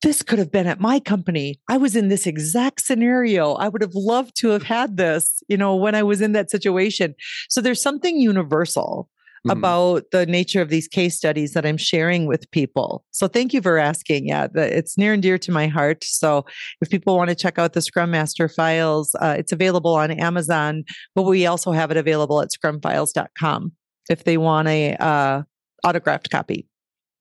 this 0.02 0.22
could 0.22 0.38
have 0.38 0.50
been 0.50 0.66
at 0.66 0.80
my 0.80 1.00
company. 1.00 1.60
I 1.68 1.76
was 1.76 1.96
in 1.96 2.08
this 2.08 2.26
exact 2.26 2.80
scenario. 2.80 3.54
I 3.54 3.68
would 3.68 3.82
have 3.82 3.94
loved 3.94 4.36
to 4.36 4.48
have 4.48 4.64
had 4.64 4.96
this, 4.96 5.42
you 5.48 5.56
know, 5.56 5.76
when 5.76 5.94
I 5.94 6.02
was 6.02 6.20
in 6.20 6.32
that 6.32 6.50
situation. 6.50 7.14
So 7.48 7.60
there's 7.60 7.80
something 7.80 8.18
universal 8.18 9.08
mm-hmm. 9.46 9.56
about 9.56 10.04
the 10.10 10.26
nature 10.26 10.60
of 10.60 10.70
these 10.70 10.88
case 10.88 11.16
studies 11.16 11.52
that 11.52 11.64
I'm 11.64 11.76
sharing 11.76 12.26
with 12.26 12.50
people. 12.50 13.04
So 13.12 13.28
thank 13.28 13.52
you 13.52 13.62
for 13.62 13.78
asking. 13.78 14.28
Yeah, 14.28 14.48
it's 14.54 14.98
near 14.98 15.12
and 15.12 15.22
dear 15.22 15.38
to 15.38 15.52
my 15.52 15.68
heart. 15.68 16.04
So 16.04 16.44
if 16.80 16.90
people 16.90 17.16
want 17.16 17.30
to 17.30 17.36
check 17.36 17.58
out 17.58 17.72
the 17.72 17.82
Scrum 17.82 18.10
Master 18.10 18.48
files, 18.48 19.14
uh, 19.20 19.36
it's 19.38 19.52
available 19.52 19.94
on 19.94 20.10
Amazon, 20.10 20.84
but 21.14 21.22
we 21.22 21.46
also 21.46 21.70
have 21.72 21.90
it 21.90 21.96
available 21.96 22.42
at 22.42 22.48
scrumfiles.com 22.50 23.72
if 24.10 24.24
they 24.24 24.36
want 24.36 24.68
a 24.68 24.96
uh, 24.96 25.42
autographed 25.84 26.30
copy. 26.30 26.66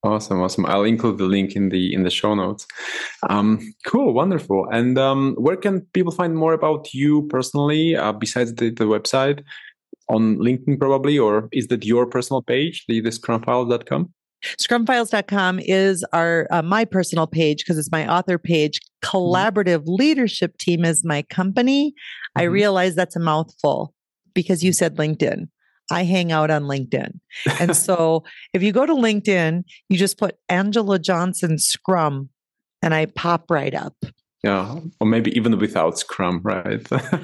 Awesome, 0.03 0.41
awesome. 0.41 0.65
I'll 0.65 0.83
include 0.83 1.19
the 1.19 1.25
link 1.25 1.55
in 1.55 1.69
the 1.69 1.93
in 1.93 2.03
the 2.03 2.09
show 2.09 2.33
notes. 2.33 2.65
Um, 3.29 3.59
cool, 3.85 4.13
wonderful. 4.13 4.67
And 4.71 4.97
um, 4.97 5.35
where 5.37 5.55
can 5.55 5.81
people 5.93 6.11
find 6.11 6.35
more 6.35 6.53
about 6.53 6.91
you 6.93 7.27
personally 7.27 7.95
uh, 7.95 8.11
besides 8.11 8.55
the, 8.55 8.71
the 8.71 8.85
website? 8.85 9.43
on 10.11 10.37
LinkedIn 10.37 10.77
probably, 10.77 11.17
or 11.17 11.47
is 11.51 11.67
that 11.67 11.85
your 11.85 12.05
personal 12.05 12.41
page, 12.41 12.85
the, 12.87 12.99
the 12.99 13.09
scrumfiles.com? 13.09 14.13
Scrumfiles.com 14.59 15.59
is 15.59 16.03
our 16.13 16.47
uh, 16.51 16.61
my 16.63 16.83
personal 16.83 17.27
page 17.27 17.59
because 17.59 17.77
it's 17.77 17.91
my 17.91 18.11
author 18.11 18.37
page. 18.37 18.79
Mm-hmm. 18.79 19.17
Collaborative 19.17 19.79
mm-hmm. 19.79 19.95
Leadership 19.95 20.57
Team 20.57 20.83
is 20.83 21.03
my 21.05 21.21
company. 21.23 21.91
Mm-hmm. 21.91 22.41
I 22.41 22.43
realize 22.43 22.95
that's 22.95 23.15
a 23.15 23.19
mouthful 23.19 23.93
because 24.33 24.63
you 24.63 24.73
said 24.73 24.97
LinkedIn. 24.97 25.47
I 25.91 26.03
hang 26.03 26.31
out 26.31 26.49
on 26.49 26.63
LinkedIn. 26.63 27.19
And 27.59 27.75
so 27.77 28.23
if 28.53 28.63
you 28.63 28.71
go 28.71 28.85
to 28.85 28.93
LinkedIn, 28.93 29.63
you 29.89 29.97
just 29.97 30.17
put 30.17 30.37
Angela 30.49 30.97
Johnson 30.97 31.59
Scrum 31.59 32.29
and 32.81 32.93
I 32.93 33.05
pop 33.05 33.51
right 33.51 33.73
up. 33.73 33.95
Yeah, 34.43 34.79
or 34.99 35.05
maybe 35.05 35.35
even 35.37 35.59
without 35.59 35.99
Scrum, 35.99 36.41
right? 36.43 36.81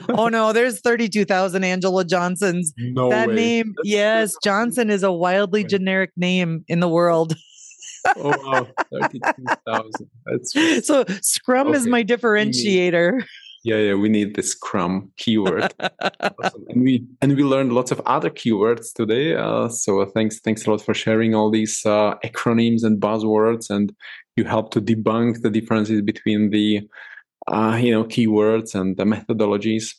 oh 0.09 0.27
no, 0.27 0.53
there's 0.53 0.81
32,000 0.81 1.63
Angela 1.63 2.05
Johnsons. 2.05 2.73
No 2.77 3.09
that 3.09 3.29
way. 3.29 3.35
name, 3.35 3.73
yes, 3.83 4.35
Johnson 4.43 4.91
is 4.91 5.01
a 5.01 5.11
wildly 5.11 5.63
generic 5.63 6.11
name 6.15 6.63
in 6.67 6.79
the 6.79 6.87
world. 6.87 7.33
oh 8.17 8.35
wow, 8.45 8.67
32,000. 8.91 9.91
That's 10.27 10.85
so 10.87 11.05
Scrum 11.21 11.69
okay. 11.69 11.77
is 11.77 11.87
my 11.87 12.03
differentiator. 12.03 13.23
Yeah, 13.67 13.79
yeah, 13.79 13.95
we 13.95 14.07
need 14.07 14.37
the 14.37 14.43
Scrum 14.43 15.11
keyword, 15.17 15.73
awesome. 15.81 16.63
and 16.69 16.83
we 16.83 17.05
and 17.21 17.35
we 17.35 17.43
learned 17.43 17.73
lots 17.73 17.91
of 17.91 17.99
other 18.05 18.29
keywords 18.29 18.93
today. 18.93 19.35
Uh, 19.35 19.67
so 19.67 20.05
thanks, 20.05 20.39
thanks 20.39 20.65
a 20.65 20.71
lot 20.71 20.81
for 20.81 20.93
sharing 20.93 21.35
all 21.35 21.51
these 21.51 21.85
uh, 21.85 22.15
acronyms 22.23 22.85
and 22.85 23.01
buzzwords, 23.01 23.69
and 23.69 23.93
you 24.37 24.45
help 24.45 24.71
to 24.71 24.79
debunk 24.79 25.41
the 25.41 25.49
differences 25.49 26.01
between 26.01 26.51
the 26.51 26.87
uh, 27.47 27.77
you 27.77 27.91
know 27.91 28.05
keywords 28.05 28.73
and 28.73 28.95
the 28.95 29.03
methodologies. 29.03 29.95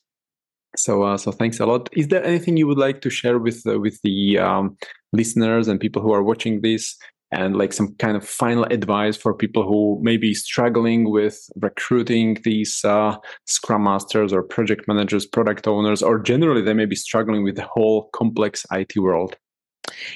So, 0.74 1.02
uh, 1.02 1.18
so 1.18 1.30
thanks 1.30 1.60
a 1.60 1.66
lot. 1.66 1.90
Is 1.92 2.08
there 2.08 2.24
anything 2.24 2.56
you 2.56 2.66
would 2.68 2.78
like 2.78 3.02
to 3.02 3.10
share 3.10 3.38
with 3.38 3.66
uh, 3.66 3.78
with 3.78 4.00
the 4.00 4.38
um, 4.38 4.78
listeners 5.12 5.68
and 5.68 5.78
people 5.78 6.00
who 6.00 6.12
are 6.12 6.22
watching 6.22 6.62
this 6.62 6.96
and 7.31 7.57
like 7.57 7.72
some 7.72 7.95
kind 7.97 8.16
of 8.16 8.26
final 8.26 8.64
advice 8.64 9.16
for 9.16 9.35
people 9.35 9.66
who 9.66 9.99
may 10.03 10.16
be 10.16 10.35
struggling 10.35 11.11
with 11.11 11.39
recruiting 11.57 12.39
these 12.45 12.85
uh, 12.85 13.16
scrum 13.47 13.85
masters 13.85 14.33
or 14.33 14.43
project 14.43 14.89
managers 14.89 15.26
product 15.26 15.66
owners 15.66 16.03
or 16.03 16.18
generally 16.18 16.62
they 16.62 16.74
may 16.74 16.87
be 16.87 16.97
struggling 16.97 17.45
with 17.45 17.57
the 17.57 17.66
whole 17.66 18.09
complex 18.14 18.64
it 18.72 18.97
world 18.99 19.37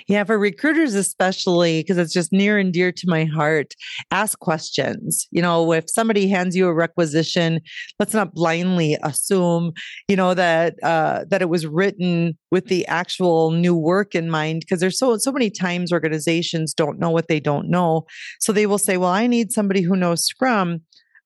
yeah, 0.08 0.24
for 0.24 0.38
recruiters, 0.38 0.94
especially 0.94 1.80
because 1.80 1.98
it's 1.98 2.12
just 2.12 2.32
near 2.32 2.58
and 2.58 2.72
dear 2.72 2.92
to 2.92 3.06
my 3.06 3.24
heart, 3.24 3.74
ask 4.10 4.38
questions. 4.38 5.26
You 5.30 5.42
know, 5.42 5.72
if 5.72 5.90
somebody 5.90 6.28
hands 6.28 6.56
you 6.56 6.66
a 6.66 6.74
requisition, 6.74 7.60
let's 7.98 8.14
not 8.14 8.34
blindly 8.34 8.96
assume, 9.02 9.72
you 10.08 10.16
know, 10.16 10.34
that 10.34 10.74
uh, 10.82 11.24
that 11.28 11.42
it 11.42 11.48
was 11.48 11.66
written 11.66 12.36
with 12.50 12.66
the 12.66 12.86
actual 12.86 13.50
new 13.50 13.76
work 13.76 14.14
in 14.14 14.30
mind. 14.30 14.60
Because 14.60 14.80
there's 14.80 14.98
so 14.98 15.16
so 15.18 15.32
many 15.32 15.50
times 15.50 15.92
organizations 15.92 16.74
don't 16.74 16.98
know 16.98 17.10
what 17.10 17.28
they 17.28 17.40
don't 17.40 17.68
know, 17.68 18.06
so 18.40 18.52
they 18.52 18.66
will 18.66 18.78
say, 18.78 18.96
"Well, 18.96 19.10
I 19.10 19.26
need 19.26 19.52
somebody 19.52 19.82
who 19.82 19.96
knows 19.96 20.24
Scrum." 20.24 20.82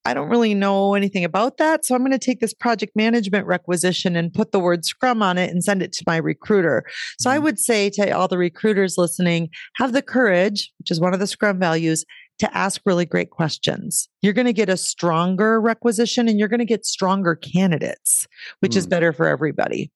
I 0.07 0.15
don't 0.15 0.29
really 0.29 0.55
know 0.55 0.95
anything 0.95 1.25
about 1.25 1.57
that. 1.57 1.85
So 1.85 1.95
I'm 1.95 2.03
going 2.03 2.13
to 2.13 2.19
take 2.19 2.39
this 2.39 2.55
project 2.55 2.95
management 2.95 3.47
requisition 3.47 4.15
and 4.15 4.33
put 4.33 4.53
the 4.53 4.61
word 4.61 4.85
Scrum 4.85 5.21
on 5.21 5.37
it 5.37 5.51
and 5.51 5.65
send 5.65 5.83
it 5.83 5.93
to 5.95 6.05
my 6.07 6.17
recruiter. 6.17 6.85
So 7.19 7.29
mm-hmm. 7.29 7.37
I 7.37 7.39
would 7.41 7.59
say 7.59 7.91
to 7.91 8.11
all 8.13 8.29
the 8.29 8.39
recruiters 8.39 8.97
listening, 8.97 9.49
have 9.77 9.93
the 9.93 10.03
courage, 10.03 10.73
which 10.79 10.93
is 10.93 11.01
one 11.01 11.13
of 11.13 11.19
the 11.19 11.27
Scrum 11.27 11.59
values, 11.59 12.05
to 12.39 12.57
ask 12.57 12.81
really 12.85 13.05
great 13.07 13.31
questions. 13.31 14.09
You're 14.23 14.33
going 14.33 14.47
to 14.47 14.53
get 14.53 14.69
a 14.69 14.77
stronger 14.77 15.61
requisition 15.61 16.29
and 16.29 16.39
you're 16.39 16.49
going 16.49 16.61
to 16.61 16.67
get 16.67 16.87
stronger 16.87 17.35
candidates, 17.35 18.27
which 18.61 18.73
mm. 18.73 18.77
is 18.77 18.87
better 18.87 19.13
for 19.13 19.27
everybody. 19.27 19.91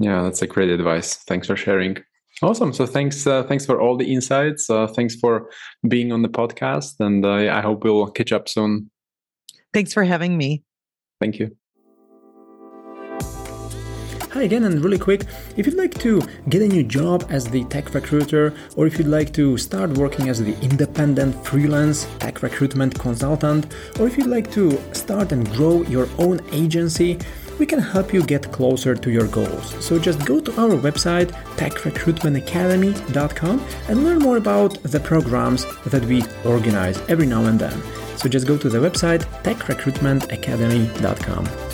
Yeah, 0.00 0.22
that's 0.22 0.42
a 0.42 0.46
great 0.46 0.70
advice. 0.70 1.16
Thanks 1.16 1.46
for 1.46 1.56
sharing. 1.56 1.98
Awesome. 2.42 2.72
So 2.72 2.86
thanks, 2.86 3.26
uh, 3.26 3.44
thanks 3.44 3.64
for 3.64 3.80
all 3.80 3.96
the 3.96 4.12
insights. 4.12 4.68
Uh, 4.68 4.88
thanks 4.88 5.14
for 5.14 5.48
being 5.86 6.10
on 6.10 6.22
the 6.22 6.28
podcast, 6.28 6.94
and 6.98 7.24
uh, 7.24 7.54
I 7.54 7.60
hope 7.60 7.84
we'll 7.84 8.08
catch 8.08 8.32
up 8.32 8.48
soon. 8.48 8.90
Thanks 9.72 9.92
for 9.92 10.04
having 10.04 10.36
me. 10.36 10.62
Thank 11.20 11.38
you. 11.38 11.56
Hi 14.32 14.42
again, 14.44 14.64
and 14.64 14.82
really 14.82 14.98
quick 14.98 15.26
if 15.58 15.66
you'd 15.66 15.76
like 15.76 15.92
to 15.98 16.22
get 16.48 16.62
a 16.62 16.66
new 16.66 16.82
job 16.82 17.26
as 17.28 17.44
the 17.44 17.64
tech 17.64 17.92
recruiter, 17.92 18.54
or 18.76 18.86
if 18.86 18.96
you'd 18.96 19.06
like 19.06 19.30
to 19.34 19.58
start 19.58 19.90
working 19.98 20.30
as 20.30 20.42
the 20.42 20.58
independent 20.60 21.46
freelance 21.46 22.06
tech 22.18 22.42
recruitment 22.42 22.98
consultant, 22.98 23.66
or 24.00 24.06
if 24.06 24.16
you'd 24.16 24.26
like 24.26 24.50
to 24.52 24.80
start 24.94 25.32
and 25.32 25.46
grow 25.52 25.82
your 25.82 26.08
own 26.18 26.40
agency, 26.50 27.18
we 27.58 27.66
can 27.66 27.78
help 27.78 28.14
you 28.14 28.22
get 28.22 28.50
closer 28.50 28.94
to 28.94 29.10
your 29.10 29.26
goals. 29.28 29.74
So 29.84 29.98
just 29.98 30.24
go 30.24 30.40
to 30.40 30.60
our 30.60 30.70
website, 30.70 31.30
techrecruitmentacademy.com, 31.56 33.66
and 33.88 34.02
learn 34.02 34.18
more 34.18 34.38
about 34.38 34.82
the 34.82 34.98
programs 34.98 35.66
that 35.84 36.06
we 36.06 36.24
organize 36.46 36.98
every 37.08 37.26
now 37.26 37.44
and 37.44 37.60
then. 37.60 38.01
So 38.22 38.28
just 38.28 38.46
go 38.46 38.56
to 38.56 38.68
the 38.68 38.78
website 38.78 39.24
techrecruitmentacademy.com. 39.42 41.71